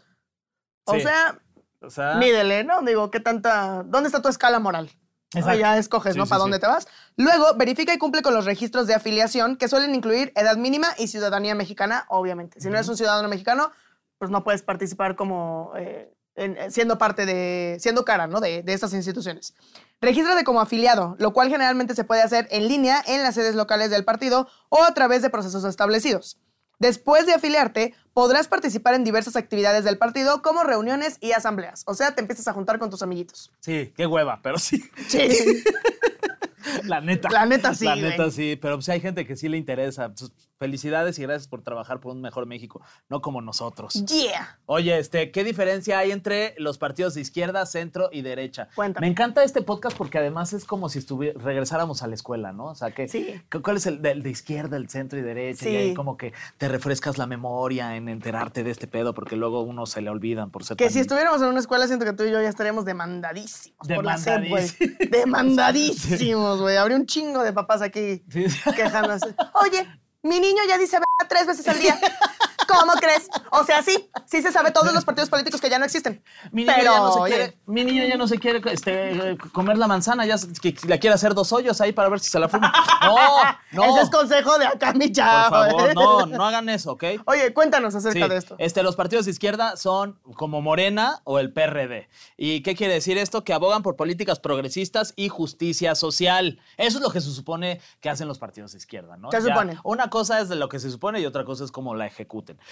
O 0.85 0.95
Sí. 0.95 1.01
sea, 1.01 1.41
O 1.83 1.91
sea, 1.91 2.15
mídele, 2.15 2.63
¿no? 2.63 2.81
Digo, 2.83 3.11
¿qué 3.11 3.19
tanta. 3.19 3.83
¿Dónde 3.83 4.07
está 4.07 4.23
tu 4.23 4.29
escala 4.29 4.61
moral? 4.61 4.89
Exacto. 5.39 5.59
ya 5.61 5.79
escoges, 5.79 6.13
Sí, 6.15 6.19
¿no? 6.19 6.25
sí, 6.27 6.31
¿Para 6.31 6.39
sí. 6.39 6.43
dónde 6.43 6.59
te 6.59 6.67
vas? 6.67 6.87
Luego, 7.17 7.55
verifica 7.57 7.93
y 7.95 7.99
cumple 7.99 8.23
con 8.23 8.35
los 8.35 8.45
registros 8.45 8.87
de 8.87 8.95
afiliación, 8.95 9.57
que 9.57 9.69
suelen 9.69 9.95
incluir 9.95 10.33
edad 10.37 10.57
mínima 10.57 10.89
y 10.99 11.09
ciudadanía 11.09 11.55
mexicana, 11.55 12.05
obviamente. 12.09 12.61
Si 12.61 12.69
no 12.69 12.75
eres 12.75 12.89
un 12.89 12.97
ciudadano 12.97 13.29
mexicano, 13.29 13.71
pues 14.19 14.31
no 14.31 14.45
puedes 14.45 14.63
participar 14.63 15.17
como 15.17 15.73
eh, 15.77 16.13
en- 16.37 16.57
eh, 16.57 16.71
siendo 16.71 16.99
parte 16.99 17.27
de, 17.27 17.77
siendo 17.81 18.05
cara, 18.05 18.27
¿no? 18.27 18.41
De, 18.41 18.63
de 18.63 18.73
estas 18.73 18.93
instituciones. 18.93 19.55
Regístrate 20.01 20.45
como 20.45 20.61
afiliado, 20.61 21.17
lo 21.19 21.33
cual 21.33 21.49
generalmente 21.49 21.95
se 21.95 22.05
puede 22.05 22.23
hacer 22.23 22.47
en 22.51 22.69
línea 22.69 23.03
en 23.07 23.23
las 23.23 23.35
sedes 23.35 23.55
locales 23.55 23.91
del 23.91 24.05
partido 24.05 24.49
o 24.69 24.83
a 24.83 24.93
través 24.95 25.23
de 25.23 25.31
procesos 25.31 25.65
establecidos. 25.65 26.39
Después 26.79 27.27
de 27.27 27.35
afiliarte, 27.35 27.95
podrás 28.13 28.49
participar 28.49 28.95
en 28.95 29.05
diversas 29.05 29.37
actividades 29.37 29.85
del 29.85 29.99
partido 29.99 30.43
como 30.43 30.65
reuniones 30.65 31.19
y 31.21 31.33
asambleas. 31.33 31.83
O 31.87 31.95
sea, 31.95 32.15
te 32.15 32.21
empiezas 32.21 32.49
a 32.49 32.53
juntar 32.53 32.79
con 32.79 32.91
tus 32.91 33.03
amiguitos. 33.03 33.51
sí, 33.61 33.93
qué 33.97 34.07
hueva, 34.07 34.41
pero 34.43 34.59
sí. 34.59 34.85
Sí. 35.09 35.29
La 36.85 37.01
neta. 37.01 37.29
La 37.31 37.45
neta 37.47 37.75
sí, 37.75 37.85
La 37.85 37.93
güey. 37.95 38.11
neta 38.11 38.31
sí, 38.31 38.59
pero 38.61 38.77
pues 38.77 38.89
hay 38.89 39.01
gente 39.01 39.27
que 39.27 39.37
sí 39.37 39.49
le 39.49 39.57
interesa. 39.59 40.13
Felicidades 40.59 41.19
y 41.19 41.23
gracias 41.23 41.49
por 41.49 41.63
trabajar 41.63 42.01
por 42.01 42.13
un 42.13 42.21
mejor 42.21 42.47
México, 42.47 42.81
no 43.09 43.21
como 43.21 43.41
nosotros. 43.43 43.93
yeah. 44.07 44.59
Oye, 44.67 44.99
este, 44.99 45.31
¿qué 45.31 45.43
diferencia 45.45 45.99
hay 45.99 46.13
entre 46.13 46.55
los 46.59 46.79
partidos 46.79 47.15
de 47.15 47.21
izquierda, 47.23 47.67
centro 47.67 48.09
y 48.13 48.23
derecha? 48.23 48.69
Cuéntame. 48.75 49.07
Me 49.07 49.11
encanta 49.11 49.43
este 49.43 49.63
podcast 49.63 49.97
porque 49.97 50.19
además 50.19 50.53
es 50.53 50.65
como 50.65 50.89
si 50.89 51.01
regresáramos 51.37 52.03
a 52.03 52.07
la 52.07 52.15
escuela, 52.15 52.53
¿no? 52.53 52.67
O 52.67 52.75
sea, 52.75 52.93
que, 52.93 53.09
Sí. 53.09 53.41
cu- 53.51 53.63
¿cuál 53.63 53.77
es 53.79 53.87
el 53.87 54.01
de 54.01 54.31
izquierda, 54.31 54.77
el 54.77 54.89
centro 54.89 55.19
y 55.19 55.23
derecha? 55.23 55.69
Y 55.69 55.73
Sí. 55.73 55.77
ahí 55.77 55.95
como 55.95 56.17
que 56.17 56.33
te 56.59 56.69
refrescas 56.69 57.19
la 57.19 57.27
memoria 57.27 57.97
en 57.97 58.09
enterarte 58.09 58.63
de 58.63 58.71
este 58.71 58.87
pedo 58.87 59.13
porque 59.15 59.37
luego 59.37 59.63
uno 59.63 59.87
se 59.87 60.01
le 60.03 60.11
olvidan 60.11 60.51
por 60.51 60.65
ser 60.65 60.77
Que 60.77 60.85
tan- 60.85 60.93
si 60.93 61.01
estuviéramos 61.01 61.43
en 61.43 61.49
una 61.49 61.61
escuela, 61.61 61.87
siento 61.87 62.05
que 62.05 62.13
tú 62.13 62.23
y 62.25 62.31
yo 62.31 62.41
ya 62.41 62.49
estaríamos 62.49 62.85
demandadísimos. 62.85 63.77
Por 63.89 64.05
la. 64.05 64.17
Demandadísimos. 64.17 64.77
Demandadísimos, 65.11 66.61
güey. 66.61 66.77
Habría 66.77 66.97
un 66.97 67.07
chingo 67.07 67.43
de 67.43 67.53
papás 67.53 67.83
aquí 67.83 68.23
Sí. 68.31 68.45
quejándose. 68.77 69.35
Oye, 69.55 69.87
mi 70.25 70.41
niño 70.41 70.63
ya 70.67 70.79
dice 70.79 70.99
tres 71.29 71.47
veces 71.47 71.69
al 71.69 71.79
día. 71.79 71.99
¿Cómo 72.69 72.93
crees? 72.95 73.29
O 73.51 73.65
sea, 73.65 73.83
sí, 73.83 74.11
sí 74.27 74.43
se 74.43 74.53
sabe 74.53 74.71
todos 74.71 74.93
los 74.93 75.05
partidos 75.05 75.31
políticos 75.31 75.61
que 75.61 75.71
ya 75.71 75.79
no 75.79 75.85
existen. 75.85 76.23
Mi 76.53 76.63
niño, 76.63 76.75
Pero, 76.77 76.93
ya 76.93 76.99
no 76.99 77.13
se 77.13 77.21
oye, 77.21 77.35
quiere, 77.35 77.59
mi 77.67 77.85
niño 77.85 78.05
ya 78.05 78.17
no 78.17 78.27
se 78.29 78.39
quiere 78.39 78.61
este, 78.73 79.37
comer 79.53 79.79
la 79.79 79.87
manzana, 79.87 80.27
ya 80.27 80.37
que 80.61 80.75
la 80.87 80.99
quiere 80.99 81.15
hacer 81.15 81.35
dos 81.35 81.53
hoyos 81.53 81.81
ahí 81.81 81.93
para 81.93 82.09
ver 82.09 82.21
si 82.21 82.31
se 82.31 82.39
la 82.39 82.49
fuma. 82.49 82.73
No, 83.05 83.87
no. 83.87 83.93
Ese 83.97 84.05
es 84.05 84.11
consejo 84.11 84.57
de 84.59 84.67
acá, 84.67 84.93
mi 84.95 85.09
Por 85.09 85.17
chavo. 85.17 85.51
favor, 85.69 85.91
¿eh? 85.91 85.95
no, 85.95 86.27
no 86.27 86.45
hagan 86.47 86.69
eso, 86.71 86.93
¿ok? 86.93 87.05
Oye, 87.27 87.53
cuéntanos 87.53 87.95
acerca 87.95 88.25
Sí, 88.25 88.29
de 88.31 88.37
esto. 88.37 88.55
Este, 88.59 88.83
los 88.83 88.97
partidos 88.97 89.27
de 89.27 89.33
izquierda 89.33 89.77
son 89.77 90.19
como 90.37 90.63
Morena 90.63 91.21
o 91.25 91.39
el 91.39 91.53
PRD. 91.53 92.09
¿Y 92.39 92.63
qué 92.63 92.75
quiere 92.75 92.95
decir 92.95 93.19
esto? 93.19 93.45
Que 93.45 93.53
abogan 93.53 93.83
por 93.83 93.97
políticas 93.97 94.41
progresistas 94.41 95.13
y 95.17 95.29
justicia 95.29 95.95
social. 95.95 96.61
Eso 96.79 96.99
es 96.99 97.03
lo 97.05 97.11
que 97.11 97.21
se 97.21 97.31
supone 97.31 97.81
que 98.01 98.09
hacen 98.09 98.27
los 98.27 98.39
partidos 98.39 98.73
de 98.73 98.79
izquierda, 98.79 99.17
¿no? 99.19 99.31
Se 99.31 99.43
supone. 99.43 99.79
Una 99.85 100.09
cosa 100.09 100.41
es 100.41 100.49
de 100.49 100.57
lo 100.57 100.69
que 100.71 100.79
se 100.79 100.91
supone 100.91 101.21
y 101.21 101.27
otra 101.27 101.45
cosa 101.45 101.65
es 101.65 101.73
cómo 101.73 101.95
la 101.95 102.07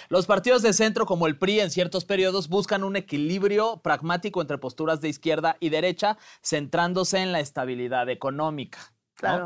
Los 0.08 0.26
partidos 0.26 0.62
de 0.62 0.72
centro, 0.72 1.06
como 1.06 1.26
el 1.26 1.38
PRI, 1.38 1.60
en 1.60 1.70
ciertos 1.70 2.04
periodos 2.04 2.48
buscan 2.48 2.84
un 2.84 2.96
equilibrio 2.96 3.80
pragmático 3.82 4.40
entre 4.40 4.58
posturas 4.58 5.00
de 5.00 5.08
izquierda 5.08 5.56
y 5.60 5.68
derecha, 5.68 6.18
centrándose 6.42 7.18
en 7.18 7.32
la 7.32 7.40
estabilidad 7.40 8.08
económica. 8.08 8.78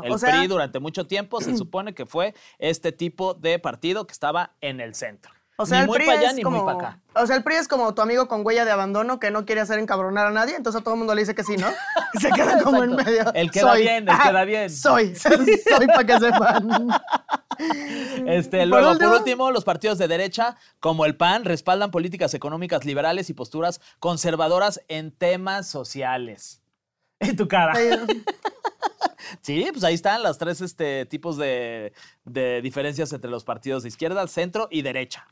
El 0.03 0.11
o 0.11 0.17
sea- 0.17 0.31
PRI 0.31 0.47
durante 0.47 0.79
mucho 0.79 1.05
tiempo 1.05 1.39
se 1.41 1.55
supone 1.57 1.93
que 1.93 2.05
fue 2.05 2.33
este 2.57 2.91
tipo 2.91 3.33
de 3.33 3.59
partido 3.59 4.07
que 4.07 4.11
estaba 4.13 4.55
en 4.61 4.81
el 4.81 4.95
centro. 4.95 5.31
O 5.59 5.65
sea, 5.65 5.77
ni 5.79 5.81
el 5.81 5.87
muy 5.87 5.97
PRI 5.97 6.09
allá 6.09 6.29
es 6.29 6.35
ni 6.35 6.43
como, 6.43 6.57
muy 6.63 6.65
para 6.73 6.89
acá. 6.89 6.99
O 7.15 7.25
sea, 7.25 7.35
el 7.35 7.43
PRI 7.43 7.55
es 7.55 7.67
como 7.67 7.93
tu 7.95 8.01
amigo 8.03 8.27
con 8.27 8.45
huella 8.45 8.63
de 8.63 8.71
abandono 8.71 9.19
que 9.19 9.31
no 9.31 9.45
quiere 9.45 9.61
hacer 9.61 9.79
encabronar 9.79 10.27
a 10.27 10.31
nadie, 10.31 10.55
entonces 10.55 10.79
a 10.81 10.83
todo 10.83 10.93
el 10.93 10.99
mundo 10.99 11.15
le 11.15 11.21
dice 11.21 11.33
que 11.33 11.43
sí, 11.43 11.57
¿no? 11.57 11.67
Y 12.13 12.19
se 12.19 12.29
queda 12.31 12.61
como 12.63 12.83
en 12.83 12.95
medio. 12.95 13.33
El 13.33 13.49
que 13.49 13.61
da 13.61 13.73
bien, 13.73 14.07
el 14.07 14.17
que 14.19 14.31
da 14.31 14.43
bien. 14.45 14.69
Soy, 14.69 15.15
soy 15.15 15.87
para 15.87 16.05
que 16.05 16.19
sepan. 16.19 16.87
Este, 18.27 18.59
Por 18.59 18.67
luego, 18.67 18.91
último- 18.91 19.09
por 19.09 19.19
último, 19.19 19.51
los 19.51 19.63
partidos 19.63 19.97
de 19.97 20.07
derecha, 20.07 20.57
como 20.79 21.05
el 21.05 21.15
PAN, 21.17 21.43
respaldan 21.43 21.89
políticas 21.89 22.35
económicas 22.35 22.85
liberales 22.85 23.29
y 23.31 23.33
posturas 23.33 23.81
conservadoras 23.99 24.81
en 24.87 25.11
temas 25.11 25.67
sociales. 25.67 26.61
En 27.19 27.35
tu 27.35 27.47
cara. 27.47 27.73
Sí, 29.41 29.67
pues 29.71 29.83
ahí 29.83 29.93
están 29.95 30.23
los 30.23 30.37
tres 30.37 30.61
este, 30.61 31.05
tipos 31.05 31.35
de, 31.35 31.91
de 32.23 32.61
diferencias 32.61 33.11
entre 33.11 33.29
los 33.29 33.43
partidos 33.43 33.83
de 33.83 33.89
izquierda, 33.89 34.25
centro 34.27 34.67
y 34.71 34.83
derecha. 34.83 35.27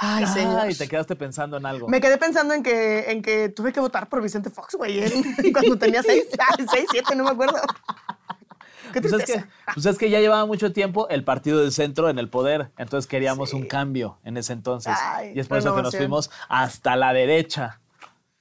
Ay, 0.00 0.26
señor. 0.26 0.60
Ay, 0.60 0.74
te 0.74 0.86
quedaste 0.88 1.16
pensando 1.16 1.56
en 1.56 1.66
algo. 1.66 1.88
Me 1.88 2.00
quedé 2.00 2.16
pensando 2.18 2.54
en 2.54 2.62
que, 2.62 3.10
en 3.10 3.20
que 3.20 3.48
tuve 3.48 3.72
que 3.72 3.80
votar 3.80 4.08
por 4.08 4.22
Vicente 4.22 4.48
Fox, 4.48 4.76
güey, 4.76 5.02
en- 5.02 5.52
cuando 5.52 5.76
tenía 5.76 6.02
seis, 6.02 6.24
ay, 6.58 6.66
seis, 6.70 6.86
siete, 6.90 7.14
no 7.16 7.24
me 7.24 7.30
acuerdo. 7.30 7.58
Qué 8.92 9.02
Pues 9.02 9.12
es, 9.12 9.24
que, 9.26 9.44
pues 9.74 9.84
es 9.84 9.98
que 9.98 10.08
ya 10.08 10.18
llevaba 10.18 10.46
mucho 10.46 10.72
tiempo 10.72 11.08
el 11.10 11.22
partido 11.22 11.58
del 11.60 11.72
centro 11.72 12.08
en 12.08 12.18
el 12.18 12.30
poder, 12.30 12.70
entonces 12.78 13.06
queríamos 13.06 13.50
Sí. 13.50 13.56
un 13.56 13.66
cambio 13.66 14.18
en 14.24 14.38
ese 14.38 14.54
entonces. 14.54 14.94
Ay, 14.98 15.32
y 15.34 15.40
es 15.40 15.46
por 15.48 15.58
eso 15.58 15.76
que 15.76 15.82
nos 15.82 15.94
fuimos 15.94 16.30
hasta 16.48 16.96
la 16.96 17.12
derecha 17.12 17.80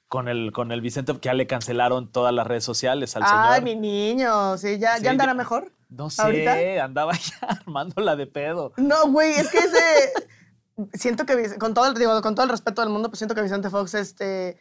con 0.07 0.29
el, 0.29 0.53
con 0.53 0.71
el 0.71 0.79
Vicente, 0.79 1.11
que 1.13 1.19
ya 1.25 1.33
le 1.33 1.47
cancelaron 1.47 2.09
todas 2.09 2.33
las 2.33 2.47
redes 2.47 2.63
sociales 2.63 3.13
al 3.17 3.23
Ay, 3.25 3.59
señor. 3.59 3.63
mi 3.63 3.75
niño, 3.75 4.57
sí, 4.57 4.77
ya, 4.79 4.95
Sí, 4.97 5.03
ya 5.03 5.11
andará 5.11 5.31
ya- 5.33 5.37
mejor. 5.37 5.69
No 5.89 6.09
sé, 6.09 6.21
¿Ahorita? 6.21 6.83
andaba 6.83 7.13
ya 7.13 7.47
armándola 7.47 8.15
de 8.15 8.27
pedo. 8.27 8.71
No, 8.77 9.07
güey, 9.07 9.33
es 9.33 9.49
que 9.49 9.57
ese. 9.57 10.13
Siento 10.93 11.25
que, 11.25 11.57
con 11.57 11.73
todo, 11.73 11.87
el, 11.87 11.93
digo, 11.95 12.21
con 12.21 12.35
todo 12.35 12.43
el 12.45 12.49
respeto 12.51 12.81
del 12.81 12.89
mundo, 12.89 13.09
pues 13.09 13.19
siento 13.19 13.35
que 13.35 13.41
Vicente 13.41 13.69
Fox 13.69 13.93
este, 13.93 14.59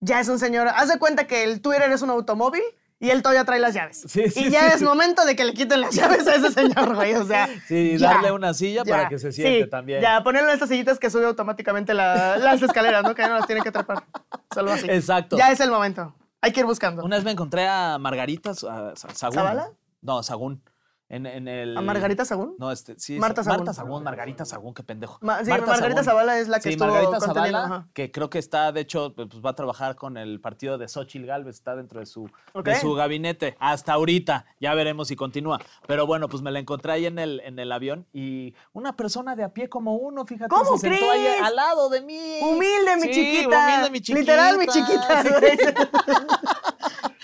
ya 0.00 0.20
es 0.20 0.28
un 0.28 0.38
señor. 0.38 0.68
Haz 0.68 0.88
de 0.88 0.98
cuenta 0.98 1.26
que 1.26 1.44
el 1.44 1.60
Twitter 1.60 1.90
es 1.90 2.02
un 2.02 2.10
automóvil 2.10 2.62
y 3.00 3.10
él 3.10 3.22
todavía 3.22 3.44
trae 3.44 3.58
las 3.60 3.74
llaves. 3.74 4.04
Sí, 4.06 4.30
sí, 4.30 4.46
y 4.46 4.50
ya 4.50 4.68
sí. 4.70 4.76
es 4.76 4.82
momento 4.82 5.24
de 5.24 5.36
que 5.36 5.44
le 5.44 5.52
quiten 5.52 5.80
las 5.80 5.94
llaves 5.94 6.26
a 6.26 6.36
ese 6.36 6.50
señor, 6.52 6.94
güey. 6.94 7.14
O 7.14 7.24
sea. 7.26 7.48
Sí, 7.68 7.98
ya, 7.98 8.14
darle 8.14 8.32
una 8.32 8.54
silla 8.54 8.84
para 8.84 9.08
que 9.08 9.18
se 9.18 9.32
siente 9.32 9.66
también. 9.66 10.00
Ya, 10.00 10.22
ponerle 10.22 10.52
estas 10.52 10.68
sillitas 10.68 10.98
que 10.98 11.10
sube 11.10 11.26
automáticamente 11.26 11.92
la- 11.94 12.36
las 12.38 12.62
escaleras, 12.62 13.02
¿no? 13.02 13.14
Que 13.14 13.22
ya 13.22 13.28
no 13.28 13.34
las 13.36 13.46
tiene 13.46 13.62
que 13.62 13.72
trepar. 13.72 14.04
Solo 14.52 14.72
así. 14.72 14.86
Exacto. 14.88 15.36
Ya 15.36 15.50
es 15.50 15.60
el 15.60 15.70
momento. 15.70 16.14
Hay 16.40 16.52
que 16.52 16.60
ir 16.60 16.66
buscando. 16.66 17.02
Una 17.04 17.16
vez 17.16 17.24
me 17.24 17.30
encontré 17.30 17.66
a 17.66 17.96
Margarita 17.98 18.50
a 18.50 18.54
Sa- 18.54 18.94
Sagún. 19.14 19.34
¿Zavala? 19.34 19.70
No, 20.02 20.22
Sagún. 20.22 20.62
En, 21.10 21.26
en 21.26 21.48
el... 21.48 21.76
¿A 21.76 21.82
Margarita 21.82 22.24
Sagún? 22.24 22.56
No, 22.58 22.72
este, 22.72 22.98
sí. 22.98 23.18
Marta 23.18 23.44
Sagún. 23.44 23.58
Marta 23.58 23.74
Sagún, 23.74 24.02
Margarita 24.02 24.44
Sagún, 24.46 24.72
qué 24.72 24.82
pendejo. 24.82 25.18
Ma- 25.20 25.44
sí, 25.44 25.50
Margarita 25.50 26.02
Zavala 26.02 26.38
es 26.38 26.48
la 26.48 26.56
que 26.58 26.62
sí, 26.62 26.68
estuvo 26.70 26.88
Margarita 26.88 27.20
Zavala, 27.20 27.88
que 27.92 28.10
creo 28.10 28.30
que 28.30 28.38
está, 28.38 28.72
de 28.72 28.80
hecho, 28.80 29.14
pues 29.14 29.28
va 29.44 29.50
a 29.50 29.54
trabajar 29.54 29.96
con 29.96 30.16
el 30.16 30.40
partido 30.40 30.78
de 30.78 30.88
Xochitl 30.88 31.26
Galvez, 31.26 31.56
está 31.56 31.76
dentro 31.76 32.00
de 32.00 32.06
su, 32.06 32.30
de 32.64 32.74
su 32.80 32.94
gabinete. 32.94 33.54
Hasta 33.60 33.92
ahorita, 33.92 34.46
ya 34.60 34.72
veremos 34.74 35.08
si 35.08 35.14
continúa. 35.16 35.60
Pero 35.86 36.06
bueno, 36.06 36.28
pues 36.28 36.42
me 36.42 36.50
la 36.50 36.58
encontré 36.58 36.92
ahí 36.92 37.06
en 37.06 37.18
el, 37.18 37.40
en 37.44 37.58
el 37.58 37.70
avión 37.70 38.06
y 38.12 38.54
una 38.72 38.96
persona 38.96 39.36
de 39.36 39.44
a 39.44 39.50
pie 39.52 39.68
como 39.68 39.96
uno, 39.96 40.24
fíjate, 40.24 40.48
¿Cómo 40.48 40.78
se 40.78 40.88
sentó 40.88 41.10
ahí 41.10 41.20
crees? 41.20 41.42
al 41.42 41.54
lado 41.54 41.90
de 41.90 42.00
mí. 42.00 42.38
Humilde, 42.40 42.96
mi 42.96 43.02
Sí, 43.02 43.10
chiquita. 43.12 43.58
humilde, 43.66 43.90
mi 43.90 44.00
chiquita. 44.00 44.20
Literal, 44.20 44.58
mi 44.58 44.66
chiquita. 44.66 45.22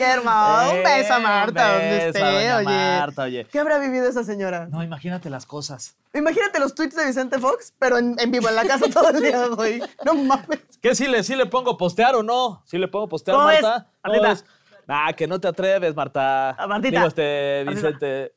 Sí. 0.00 0.04
Qué 0.06 0.10
hermoso. 0.12 0.70
Un 0.72 0.82
beso 0.82 1.12
a 1.14 1.18
Eh, 1.18 1.20
Marta, 1.22 1.72
beso 1.78 2.06
esté, 2.06 2.22
a 2.22 2.30
doña 2.32 2.56
oye. 2.56 2.66
Marta, 3.00 3.22
oye. 3.24 3.46
¿Qué 3.50 3.58
habrá 3.58 3.78
vivido 3.78 4.08
esa 4.08 4.24
señora? 4.24 4.66
No, 4.70 4.82
imagínate 4.82 5.28
las 5.30 5.46
cosas. 5.46 5.94
Imagínate 6.14 6.58
los 6.58 6.74
tweets 6.74 6.96
de 6.96 7.04
Vicente 7.06 7.38
Fox, 7.38 7.72
pero 7.78 7.98
en, 7.98 8.16
en 8.18 8.30
vivo, 8.30 8.48
en 8.48 8.56
la 8.56 8.64
casa 8.64 8.86
todo 8.92 9.10
el 9.10 9.20
día, 9.22 9.46
güey. 9.54 9.82
No 10.04 10.14
mames. 10.14 10.60
¿Qué 10.82 10.94
si 10.94 11.06
le, 11.06 11.22
si 11.22 11.36
le 11.36 11.46
pongo 11.46 11.76
postear 11.76 12.14
o 12.16 12.22
no? 12.22 12.62
¿Sí 12.64 12.78
le 12.78 12.88
pongo 12.88 13.08
postear, 13.08 13.36
¿Cómo 13.36 13.46
Marta? 13.48 13.86
¿Cómo 14.02 14.14
Martita? 14.22 14.28
ves? 14.28 14.44
Ah, 14.92 15.12
que 15.12 15.28
no 15.28 15.38
te 15.38 15.46
atreves, 15.46 15.94
Marta. 15.94 16.50
Ah, 16.58 16.66
Martita. 16.66 16.96
Digo, 16.96 17.06
este. 17.06 17.64
Vicente. 17.68 18.32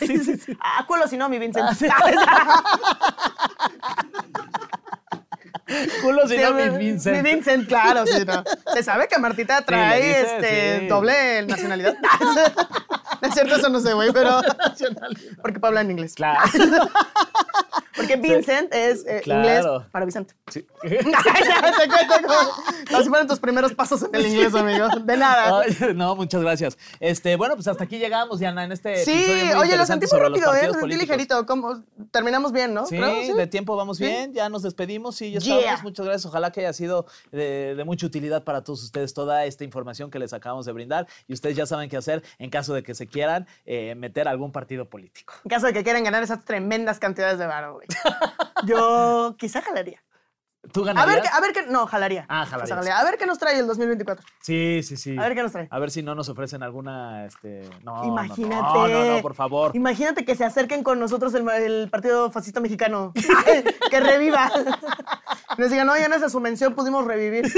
Ay, 0.00 0.08
Ah, 0.60 0.84
culo 0.86 1.06
si 1.06 1.18
no, 1.18 1.28
mi 1.28 1.38
Vincent. 1.38 1.68
Culo 6.02 6.26
si 6.26 6.36
Sí, 6.36 6.42
no, 6.42 6.54
mi 6.54 6.68
Vincent. 6.78 7.16
Mi 7.16 7.22
Vincent, 7.22 7.68
claro, 7.68 8.06
sí, 8.06 8.24
no. 8.26 8.42
Se 8.72 8.82
sabe 8.82 9.06
que 9.08 9.18
Martita 9.18 9.62
trae 9.62 10.00
le 10.00 10.06
dice, 10.06 10.20
este 10.20 10.78
sí. 10.80 10.86
doble 10.88 11.42
nacionalidad. 11.46 11.94
No 13.20 13.26
es 13.26 13.34
cierto, 13.34 13.56
eso 13.56 13.68
no 13.68 13.80
sé, 13.80 13.94
güey, 13.94 14.12
pero. 14.12 14.40
Porque 15.42 15.58
Pablo 15.58 15.80
en 15.80 15.90
inglés. 15.90 16.14
Claro. 16.14 16.38
Porque 17.98 18.16
Vincent 18.16 18.72
es 18.72 19.04
eh, 19.06 19.20
Claro. 19.22 19.40
inglés 19.40 19.66
para 19.92 20.06
Vicente. 20.06 20.34
Sí. 20.50 20.66
como, 20.82 22.34
como 22.88 23.02
si 23.02 23.08
fueran 23.08 23.26
tus 23.26 23.38
primeros 23.40 23.74
pasos 23.74 24.02
en 24.04 24.14
el 24.14 24.26
inglés, 24.26 24.54
amigo. 24.54 24.88
De 25.04 25.16
nada. 25.16 25.60
Ay, 25.60 25.94
no, 25.94 26.16
muchas 26.16 26.40
gracias. 26.40 26.78
Este, 27.00 27.36
bueno, 27.36 27.54
pues 27.56 27.68
hasta 27.68 27.84
aquí 27.84 27.98
llegamos, 27.98 28.38
Diana, 28.38 28.64
en 28.64 28.72
este 28.72 29.04
Sí, 29.04 29.12
episodio 29.12 29.60
oye, 29.60 29.76
lo 29.76 29.84
sentí 29.86 30.06
muy 30.10 30.20
rápido, 30.20 30.54
¿eh? 30.54 30.66
Lo 30.68 30.74
sentí 30.74 30.96
ligerito. 30.96 31.44
¿Cómo? 31.46 31.82
Terminamos 32.10 32.52
bien, 32.52 32.72
¿no? 32.72 32.86
Sí, 32.86 32.96
Creo, 32.96 33.36
de 33.36 33.46
tiempo 33.46 33.76
vamos 33.76 33.98
Sí. 33.98 34.04
bien, 34.04 34.32
ya 34.32 34.48
nos 34.48 34.62
despedimos 34.62 35.20
y 35.22 35.32
ya 35.32 35.40
Yeah. 35.40 35.58
estamos. 35.58 35.82
Muchas 35.82 36.06
gracias. 36.06 36.26
Ojalá 36.26 36.50
que 36.52 36.60
haya 36.60 36.72
sido 36.72 37.06
de, 37.32 37.74
de 37.74 37.84
mucha 37.84 38.06
utilidad 38.06 38.44
para 38.44 38.62
todos 38.62 38.82
ustedes 38.84 39.12
toda 39.14 39.44
esta 39.44 39.64
información 39.64 40.10
que 40.10 40.18
les 40.18 40.32
acabamos 40.32 40.66
de 40.66 40.72
brindar. 40.72 41.06
Y 41.26 41.32
ustedes 41.34 41.56
ya 41.56 41.66
saben 41.66 41.88
qué 41.90 41.96
hacer 41.96 42.22
en 42.38 42.50
caso 42.50 42.74
de 42.74 42.82
que 42.82 42.94
se 42.94 43.06
quieran 43.06 43.46
eh, 43.66 43.94
meter 43.96 44.28
a 44.28 44.30
algún 44.30 44.52
partido 44.52 44.84
político. 44.88 45.34
En 45.44 45.48
caso 45.50 45.66
de 45.66 45.72
que 45.72 45.82
quieran 45.82 46.04
ganar 46.04 46.22
esas 46.22 46.44
tremendas 46.44 46.98
cantidades 46.98 47.38
de 47.38 47.46
varo, 47.46 47.74
güey. 47.74 47.87
Yo 48.64 49.36
quizá 49.38 49.62
jalaría. 49.62 50.02
¿Tú 50.72 50.82
A 50.82 50.86
ganarías? 50.86 51.14
ver, 51.14 51.22
qué- 51.22 51.28
a 51.32 51.40
ver 51.40 51.52
qué. 51.52 51.66
No, 51.72 51.86
jalaría. 51.86 52.26
Ah, 52.28 52.42
Quizá 52.44 52.58
jalarías. 52.68 53.00
A 53.00 53.04
ver 53.04 53.16
qué 53.16 53.26
nos 53.26 53.38
trae 53.38 53.58
el 53.58 53.66
2024. 53.66 54.26
Sí, 54.42 54.82
sí, 54.82 54.96
sí. 54.96 55.16
A 55.16 55.22
ver 55.22 55.34
qué 55.34 55.42
nos 55.42 55.52
trae. 55.52 55.68
A 55.70 55.78
ver 55.78 55.90
si 55.90 56.02
no 56.02 56.14
nos 56.14 56.28
ofrecen 56.28 56.62
alguna, 56.62 57.24
este, 57.24 57.62
no, 57.84 57.96
no, 58.02 58.04
Imagínate. 58.04 58.62
No, 58.62 58.88
no, 58.88 59.04
no, 59.16 59.22
por 59.22 59.34
favor. 59.34 59.70
Imagínate 59.74 60.24
que 60.26 60.34
se 60.34 60.44
acerquen 60.44 60.82
con 60.82 60.98
nosotros 60.98 61.32
el, 61.34 61.48
el 61.48 61.88
Partido 61.90 62.30
Fascista 62.30 62.60
Mexicano. 62.60 63.12
que 63.90 64.00
reviva. 64.00 64.50
Nos 65.58 65.70
digan, 65.70 65.88
oye, 65.90 66.04
en 66.04 66.30
su 66.30 66.40
mención 66.40 66.72
pudimos 66.74 67.04
revivir. 67.04 67.52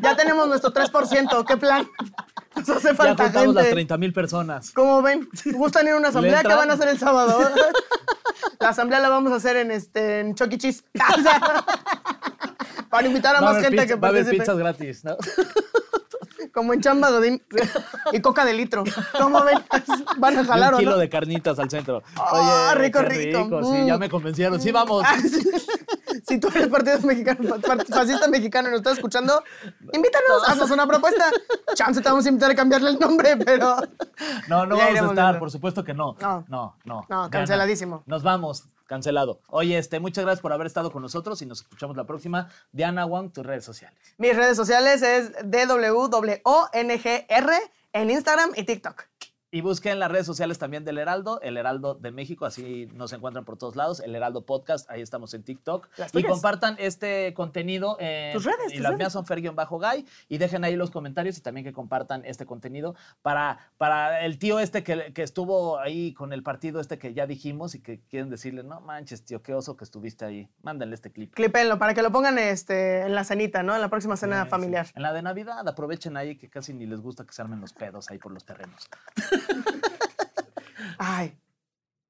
Ya 0.00 0.16
tenemos 0.16 0.48
nuestro 0.48 0.72
3%. 0.72 1.44
¿Qué 1.46 1.56
plan? 1.56 1.86
Nos 2.56 2.68
hace 2.70 2.88
Ya 2.88 2.94
falta 2.94 3.24
juntamos 3.24 3.54
las 3.54 3.64
gente. 3.64 3.74
30 3.76 3.98
mil 3.98 4.12
personas. 4.12 4.70
¿Cómo 4.70 5.02
ven? 5.02 5.28
¿Gustan 5.52 5.86
ir 5.86 5.92
a 5.92 5.96
una 5.96 6.08
asamblea? 6.08 6.42
¿Qué 6.42 6.48
van 6.54 6.70
a 6.70 6.74
hacer 6.74 6.88
el 6.88 6.98
sábado? 6.98 7.38
La 8.60 8.70
asamblea 8.70 8.98
la 9.00 9.08
vamos 9.10 9.30
a 9.32 9.36
hacer 9.36 9.56
en, 9.56 9.70
este, 9.70 10.20
en 10.20 10.34
Chuck 10.34 10.50
E. 10.52 10.58
Cheese. 10.58 10.84
Para 12.88 13.06
invitar 13.06 13.36
a 13.36 13.40
Va 13.40 13.52
más 13.52 13.62
gente 13.62 13.76
pizza- 13.82 13.86
que 13.86 13.94
va 13.96 14.08
a 14.08 14.10
haber 14.10 14.22
participe. 14.24 14.42
pizzas 14.44 14.58
gratis, 14.58 15.04
¿no? 15.04 15.16
Como 16.52 16.72
en 16.72 16.80
Chamba 16.80 17.10
Godín. 17.10 17.42
Y 18.12 18.20
coca 18.20 18.44
de 18.44 18.54
litro. 18.54 18.84
¿Cómo 19.20 19.42
ven? 19.44 19.58
¿Van 20.18 20.38
a 20.38 20.42
Y 20.42 20.46
jalar 20.46 20.68
un 20.70 20.74
o 20.76 20.78
kilo 20.78 20.90
no? 20.92 20.98
de 20.98 21.08
carnitas 21.08 21.58
al 21.58 21.68
centro. 21.68 22.02
Ah, 22.16 22.70
Oye, 22.72 22.80
rico, 22.86 23.00
qué 23.00 23.08
rico. 23.08 23.62
Sí, 23.64 23.70
Mm. 23.82 23.86
ya 23.86 23.98
me 23.98 24.08
convencieron. 24.08 24.60
Sí, 24.60 24.70
vamos. 24.70 25.04
Si 26.34 26.40
tú 26.40 26.48
eres 26.48 26.66
partido 26.66 26.98
mexicano, 27.02 27.60
fascista 27.88 28.26
mexicano 28.26 28.66
y 28.66 28.72
nos 28.72 28.80
estás 28.80 28.94
escuchando, 28.94 29.44
invítanos, 29.92 30.48
haznos 30.48 30.68
una 30.72 30.84
propuesta. 30.84 31.30
Chance 31.74 32.00
te 32.00 32.08
vamos 32.08 32.26
a 32.26 32.28
invitar 32.28 32.50
a 32.50 32.56
cambiarle 32.56 32.90
el 32.90 32.98
nombre, 32.98 33.36
pero. 33.36 33.76
No, 34.48 34.66
no 34.66 34.76
vamos 34.76 34.82
a 34.82 35.06
estar, 35.06 35.14
viendo. 35.14 35.38
por 35.38 35.52
supuesto 35.52 35.84
que 35.84 35.94
no. 35.94 36.16
No. 36.20 36.44
No, 36.48 36.74
no. 36.84 37.06
No, 37.08 37.30
canceladísimo. 37.30 38.02
Nos 38.06 38.24
vamos, 38.24 38.64
cancelado. 38.86 39.38
Oye, 39.46 39.78
este, 39.78 40.00
muchas 40.00 40.24
gracias 40.24 40.42
por 40.42 40.52
haber 40.52 40.66
estado 40.66 40.90
con 40.90 41.02
nosotros 41.02 41.40
y 41.40 41.46
nos 41.46 41.60
escuchamos 41.60 41.96
la 41.96 42.02
próxima. 42.02 42.48
Diana 42.72 43.06
Wang, 43.06 43.30
tus 43.30 43.46
redes 43.46 43.64
sociales. 43.64 43.96
Mis 44.18 44.34
redes 44.34 44.56
sociales 44.56 45.02
es 45.02 45.30
DWONGR 45.44 46.42
en 47.92 48.10
Instagram 48.10 48.50
y 48.56 48.64
TikTok. 48.64 49.04
Y 49.54 49.60
busquen 49.60 50.00
las 50.00 50.10
redes 50.10 50.26
sociales 50.26 50.58
también 50.58 50.84
del 50.84 50.98
Heraldo, 50.98 51.40
el 51.40 51.56
Heraldo 51.56 51.94
de 51.94 52.10
México, 52.10 52.44
así 52.44 52.88
nos 52.92 53.12
encuentran 53.12 53.44
por 53.44 53.56
todos 53.56 53.76
lados, 53.76 54.00
el 54.00 54.12
Heraldo 54.16 54.44
Podcast, 54.44 54.90
ahí 54.90 55.00
estamos 55.00 55.32
en 55.32 55.44
TikTok. 55.44 55.88
Y 56.12 56.24
compartan 56.24 56.74
este 56.80 57.32
contenido 57.34 57.96
en 58.00 58.32
Tus 58.32 58.42
redes, 58.44 58.72
y 58.72 58.72
tus 58.72 58.80
las 58.80 58.90
redes. 58.90 58.98
mías 58.98 59.12
son 59.12 59.24
Fer-Guy 59.24 60.06
y 60.28 60.38
dejen 60.38 60.64
ahí 60.64 60.74
los 60.74 60.90
comentarios 60.90 61.38
y 61.38 61.40
también 61.40 61.64
que 61.64 61.72
compartan 61.72 62.24
este 62.24 62.46
contenido 62.46 62.96
para, 63.22 63.70
para 63.78 64.24
el 64.24 64.40
tío 64.40 64.58
este 64.58 64.82
que, 64.82 65.12
que 65.12 65.22
estuvo 65.22 65.78
ahí 65.78 66.12
con 66.14 66.32
el 66.32 66.42
partido 66.42 66.80
este 66.80 66.98
que 66.98 67.14
ya 67.14 67.28
dijimos 67.28 67.76
y 67.76 67.80
que 67.80 68.00
quieren 68.10 68.30
decirle, 68.30 68.64
no 68.64 68.80
manches, 68.80 69.24
tío, 69.24 69.40
qué 69.40 69.54
oso 69.54 69.76
que 69.76 69.84
estuviste 69.84 70.24
ahí. 70.24 70.48
Mándenle 70.64 70.96
este 70.96 71.12
clip. 71.12 71.32
Clipenlo 71.32 71.78
para 71.78 71.94
que 71.94 72.02
lo 72.02 72.10
pongan 72.10 72.40
este, 72.40 73.02
en 73.02 73.14
la 73.14 73.22
cenita, 73.22 73.62
¿no? 73.62 73.72
En 73.76 73.80
la 73.82 73.88
próxima 73.88 74.16
cena 74.16 74.40
Sí, 74.40 74.46
sí. 74.46 74.50
familiar. 74.50 74.86
En 74.96 75.02
la 75.02 75.12
de 75.12 75.22
Navidad, 75.22 75.68
aprovechen 75.68 76.16
ahí 76.16 76.36
que 76.36 76.50
casi 76.50 76.74
ni 76.74 76.86
les 76.86 77.00
gusta 77.00 77.24
que 77.24 77.32
se 77.32 77.40
armen 77.40 77.60
los 77.60 77.72
pedos 77.72 78.10
ahí 78.10 78.18
por 78.18 78.32
los 78.32 78.44
terrenos. 78.44 78.88
Ay, 80.98 81.36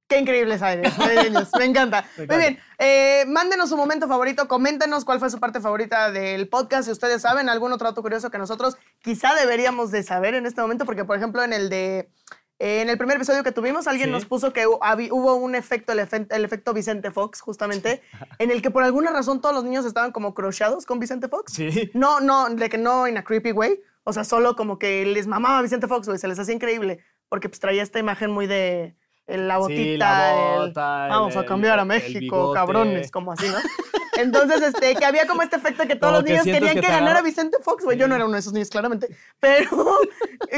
qué 0.09 0.19
increíbles 0.19 0.63
aires. 0.63 0.97
navideños, 0.99 1.49
Me 1.59 1.65
encanta. 1.65 2.05
Muy 2.17 2.27
bien. 2.37 2.59
eh, 2.79 3.25
mándenos 3.27 3.69
su 3.71 3.77
momento 3.77 4.07
favorito, 4.09 4.47
coméntenos 4.49 5.05
cuál 5.05 5.19
fue 5.21 5.31
su 5.31 5.41
parte 5.41 5.61
favorita 5.61 6.11
del 6.11 6.49
podcast. 6.49 6.85
Si 6.87 6.93
ustedes 6.93 7.23
saben 7.23 7.49
algún 7.49 7.73
otro 7.73 7.89
dato 7.89 8.03
curioso 8.03 8.31
que 8.31 8.39
nosotros 8.39 8.77
quizá 9.03 9.35
deberíamos 9.35 9.91
de 9.91 10.03
saber 10.03 10.35
en 10.35 10.47
este 10.47 10.61
momento, 10.61 10.85
porque 10.85 11.05
por 11.05 11.17
ejemplo 11.17 11.43
en 11.43 11.53
el 11.53 11.71
de... 11.71 12.11
eh, 12.59 12.83
en 12.83 12.89
el 12.91 12.99
primer 12.99 13.17
episodio 13.17 13.43
que 13.43 13.53
tuvimos, 13.53 13.87
alguien 13.87 14.09
Sí. 14.09 14.13
nos 14.13 14.27
puso 14.27 14.53
que 14.53 14.67
hubo 14.67 15.35
un 15.37 15.55
efecto, 15.55 15.93
el, 15.93 16.01
efe- 16.01 16.27
el 16.31 16.45
efecto 16.45 16.73
Vicente 16.75 17.11
Fox, 17.11 17.41
justamente, 17.41 18.03
en 18.39 18.51
el 18.51 18.61
que 18.63 18.71
por 18.71 18.83
alguna 18.83 19.13
razón 19.13 19.41
todos 19.41 19.55
los 19.55 19.65
niños 19.65 19.85
estaban 19.87 20.13
como 20.13 20.35
crocheados 20.35 20.85
con 20.87 20.99
Vicente 21.01 21.29
Fox. 21.29 21.53
Sí. 21.55 21.91
No, 21.95 22.21
no, 22.21 22.49
de 22.51 22.69
que 22.69 22.79
no 22.79 23.09
in 23.09 23.17
a 23.17 23.25
creepy 23.25 23.53
way. 23.53 23.81
O 24.07 24.13
sea, 24.13 24.23
solo 24.25 24.55
como 24.55 24.79
que 24.79 25.07
les 25.07 25.27
mamaba 25.27 25.63
Vicente 25.63 25.89
Fox, 25.89 26.07
güey. 26.07 26.19
Se 26.19 26.29
les 26.29 26.39
hacía 26.39 26.55
increíble. 26.55 27.03
Porque 27.35 27.49
pues 27.49 27.59
traía 27.59 27.83
esta 27.83 27.99
imagen 27.99 28.31
muy 28.31 28.47
de 28.47 28.95
eh, 29.27 29.39
la 29.39 29.59
botita. 29.59 29.75
Sí, 29.83 29.97
la 29.97 30.55
el, 30.55 30.69
bota, 30.69 31.07
el- 31.07 31.11
Vamos 31.11 31.37
a 31.37 31.45
cambiar 31.45 31.81
a 31.81 31.85
México, 31.85 32.53
cabrones, 32.53 33.11
como 33.11 33.33
así, 33.33 33.49
¿no? 33.49 33.57
Entonces, 34.17 34.63
este, 34.63 34.95
que 34.95 35.05
había 35.05 35.27
como 35.27 35.43
este 35.43 35.57
efecto 35.57 35.85
que 35.89 35.97
todos 35.97 36.13
Como 36.13 36.21
los 36.21 36.31
niños 36.31 36.45
querían 36.45 36.77
que 36.77 36.83
que, 36.83 36.87
ganara 36.87 37.23
Vicente 37.23 37.57
Fox, 37.61 37.83
güey. 37.83 37.99
Yo 37.99 38.07
no 38.07 38.15
era 38.15 38.25
uno 38.25 38.35
de 38.35 38.39
esos 38.39 38.53
niños, 38.53 38.71
claramente. 38.71 39.09
Pero 39.41 39.99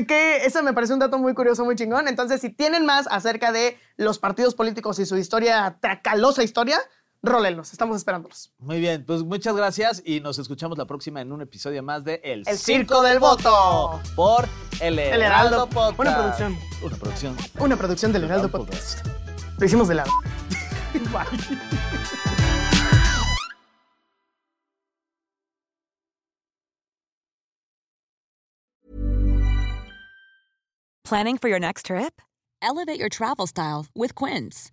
que 0.07 0.45
eso 0.45 0.63
me 0.63 0.75
parece 0.75 0.93
un 0.93 0.99
dato 0.99 1.17
muy 1.17 1.33
curioso, 1.33 1.65
muy 1.65 1.77
chingón. 1.77 2.09
Entonces, 2.09 2.43
si 2.43 2.51
tienen 2.51 2.85
más 2.85 3.07
acerca 3.11 3.53
de 3.53 3.79
los 3.97 4.19
partidos 4.19 4.55
políticos 4.55 4.99
y 4.99 5.07
su 5.07 5.17
historia, 5.17 5.79
tracalosa 5.81 6.43
historia, 6.43 6.79
rólenlos. 7.23 7.73
Estamos 7.73 7.97
esperándolos. 7.97 8.53
Muy 8.59 8.81
bien, 8.81 9.05
pues 9.05 9.23
muchas 9.23 9.55
gracias 9.57 10.03
y 10.05 10.21
nos 10.21 10.39
escuchamos 10.39 10.79
la 10.79 10.85
próxima 10.87 11.21
en 11.21 11.33
un 11.33 11.43
episodio 11.43 11.83
más 11.83 12.05
de 12.05 12.21
El, 12.25 12.43
El 12.47 12.59
Circo 12.59 13.03
del 13.03 13.19
Voto. 13.19 14.01
por 14.15 14.49
El 14.81 14.99
Heraldo, 14.99 15.25
Heraldo. 15.25 15.69
Podcast. 15.69 15.99
Una 16.01 16.17
producción. 16.17 16.59
Una 16.83 16.97
producción. 16.97 17.37
Una 17.59 17.77
producción 17.77 18.13
del 18.13 18.25
Heraldo 18.25 18.51
Podcast. 18.51 19.07
Lo 19.59 19.67
hicimos 19.67 19.89
de 19.89 19.95
lado. 19.95 20.11
Planning 31.05 31.39
for 31.39 31.49
your 31.49 31.61
next 31.61 31.87
trip? 31.87 32.21
Elevate 32.61 32.99
your 32.99 33.09
travel 33.09 33.47
style 33.47 33.87
with 33.95 34.17
Quince. 34.17 34.73